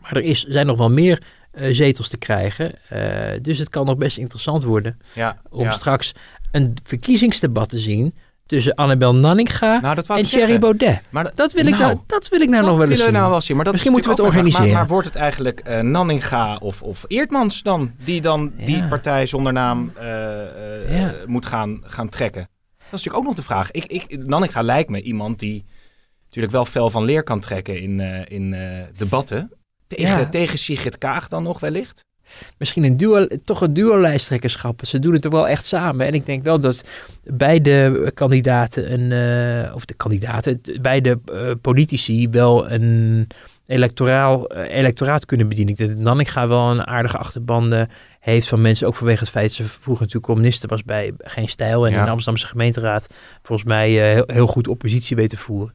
[0.00, 3.86] Maar er is, zijn nog wel meer eh, zetels te krijgen, eh, dus het kan
[3.86, 5.70] nog best interessant worden Ja, om ja.
[5.70, 6.12] straks
[6.50, 8.14] een verkiezingsdebat te zien
[8.46, 10.60] tussen Annabel Nanninga Nou, en Thierry zeggen.
[10.60, 11.02] Baudet.
[11.10, 13.12] Maar Dat wil ik nou, Nou, dat wil ik nou nog wel eens zien.
[13.12, 13.56] nou wel zien.
[13.56, 14.66] Maar dat Misschien is moeten we het organiseren.
[14.68, 17.92] Maar, maar wordt het eigenlijk eh, Nanninga of, of Eertmans dan?
[18.04, 21.14] Die dan die partij zonder naam eh, eh, Ja.
[21.26, 22.40] moet gaan, gaan trekken?
[22.42, 23.70] Dat is natuurlijk ook nog de vraag.
[23.70, 25.64] Ik, ik, Nanninga lijkt me iemand die
[26.24, 28.56] natuurlijk wel fel van leer kan trekken in, in
[28.96, 29.50] debatten.
[29.86, 30.28] Tegen, Ja.
[30.28, 32.04] tegen Sigrid Kaag dan nog wellicht?
[32.58, 34.80] Misschien een duo, toch een duo-lijsttrekkerschap.
[34.86, 36.06] Ze doen het toch wel echt samen.
[36.06, 36.84] En ik denk wel dat
[37.24, 39.12] beide kandidaten, een,
[39.66, 43.26] eh, of de kandidaten, beide eh, politici wel een
[43.66, 45.72] electoraal, eh, electoraat kunnen bedienen.
[45.72, 47.82] Ik denk dat Nanninga wel een aardige achterban eh,
[48.20, 51.48] heeft van mensen, ook vanwege het feit dat ze vroeger natuurlijk communisten was bij Geen
[51.48, 51.98] Stijl en Ja.
[51.98, 53.06] in de Amsterdamse gemeenteraad
[53.42, 55.74] volgens mij heel, heel goed oppositie weten te voeren.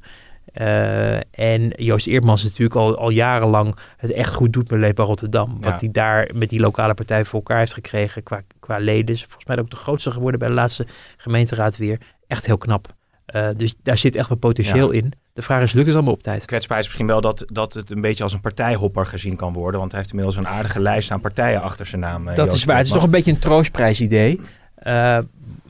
[0.54, 5.58] Eh, en Joost Eerdmans natuurlijk al, al jarenlang het echt goed doet met Lepa Rotterdam.
[5.62, 9.16] Wat hij daar met die lokale partij voor elkaar heeft gekregen qua, qua leden.
[9.16, 10.86] Is volgens mij ook de grootste geworden bij de laatste
[11.18, 11.98] gemeenteraad weer.
[12.28, 12.94] Echt heel knap.
[13.26, 15.14] Eh, dus daar zit echt wel potentieel in.
[15.34, 16.46] De vraag is, lukt het allemaal op tijd?
[16.46, 19.80] Kwetsbaar is misschien wel dat, dat het een beetje als een partijhopper gezien kan worden.
[19.80, 22.28] Want hij heeft inmiddels een aardige lijst aan partijen achter zijn naam.
[22.28, 22.78] eh, Dat Joost is waar.
[22.78, 24.42] Het is toch een beetje een troostprijsidee.
[24.76, 25.20] Eh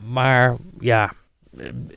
[0.06, 1.12] maar ja,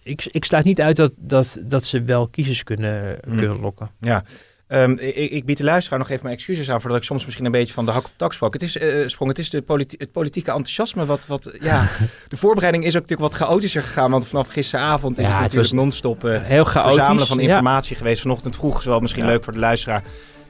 [0.03, 3.37] ik, ik sluit niet uit dat, dat, dat ze wel kiezers kunnen, Hmm.
[3.37, 3.89] kunnen lokken.
[3.99, 4.23] Ja.
[4.67, 7.45] Ehm, ik, ik bied de luisteraar nog even mijn excuses aan voordat ik soms misschien
[7.45, 8.53] een beetje van de hak op de tak sprak.
[8.53, 9.63] Het is, eh, sprong, het is de
[9.97, 11.87] het politieke enthousiasme wat, wat, ja,
[12.27, 15.73] de voorbereiding is ook natuurlijk wat chaotischer gegaan, want vanaf gisteravond is Ja, het natuurlijk
[15.73, 16.93] non-stop eh, Heel chaotisch.
[16.95, 17.43] verzamelen van ja.
[17.43, 18.21] informatie geweest.
[18.21, 19.29] Vanochtend vroeg, is wel misschien Ja.
[19.29, 20.03] leuk voor de luisteraar,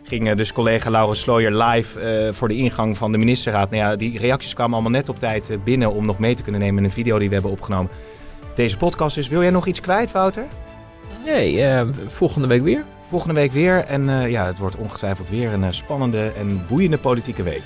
[0.04, 3.70] ging eh, dus collega Laurens Slooyer live eh, voor de ingang van de ministerraad.
[3.70, 6.44] Nou ja, die reacties kwamen allemaal net op tijd eh, binnen om nog mee te
[6.44, 7.92] kunnen nemen in een video die we hebben opgenomen.
[8.56, 10.46] Deze podcast is, wil jij nog iets kwijt Wouter?
[11.26, 12.84] Nee, eh, volgende week weer.
[13.10, 13.78] Volgende week weer.
[13.86, 17.64] En eh, ja, het wordt ongetwijfeld weer een eh, spannende en boeiende politieke week.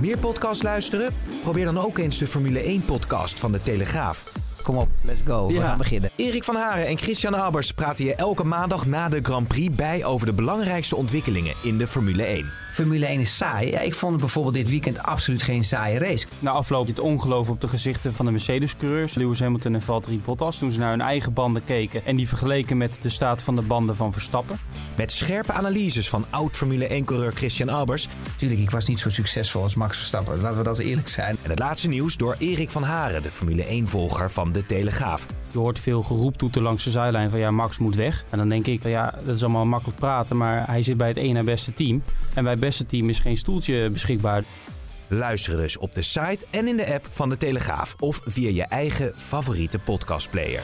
[0.00, 1.14] Meer podcast luisteren?
[1.42, 4.32] Probeer dan ook eens de Formule 1 podcast van de Telegraaf.
[4.62, 5.46] Kom op, let's go.
[5.46, 5.60] We Ja.
[5.62, 6.10] gaan beginnen.
[6.16, 10.04] Erik van Haren en Christian Albers praten je elke maandag na de Grand Prix bij
[10.04, 12.50] over de belangrijkste ontwikkelingen in de Formule 1.
[12.76, 13.70] Formule 1 is saai.
[13.70, 16.26] Ja, ik vond het bijvoorbeeld dit weekend absoluut geen saaie race.
[16.38, 20.58] Na afloop het ongeloof op de gezichten van de Mercedes-coureurs, Lewis Hamilton en Valtteri Bottas,
[20.58, 23.62] toen ze naar hun eigen banden keken en die vergeleken met de staat van de
[23.62, 24.58] banden van Verstappen.
[24.96, 29.62] Met scherpe analyses van oud Formule 1-coureur Christian Albers Tuurlijk, ik was niet zo succesvol
[29.62, 30.40] als Max Verstappen.
[30.40, 31.36] Laten we dat eerlijk zijn.
[31.42, 35.26] en het laatste nieuws door Erik van Haren, de Formule 1-volger van de Telegraaf.
[35.56, 38.24] Je hoort veel geroeptoeten langs de zijlijn van ja, Max moet weg.
[38.30, 41.08] En dan denk ik van ja, dat is allemaal makkelijk praten, maar hij zit bij
[41.08, 42.02] het na beste team.
[42.34, 44.44] En bij het beste team is geen stoeltje beschikbaar.
[45.08, 48.62] Luister dus op de site en in de app van de Telegraaf of via je
[48.62, 50.62] eigen favoriete podcastplayer.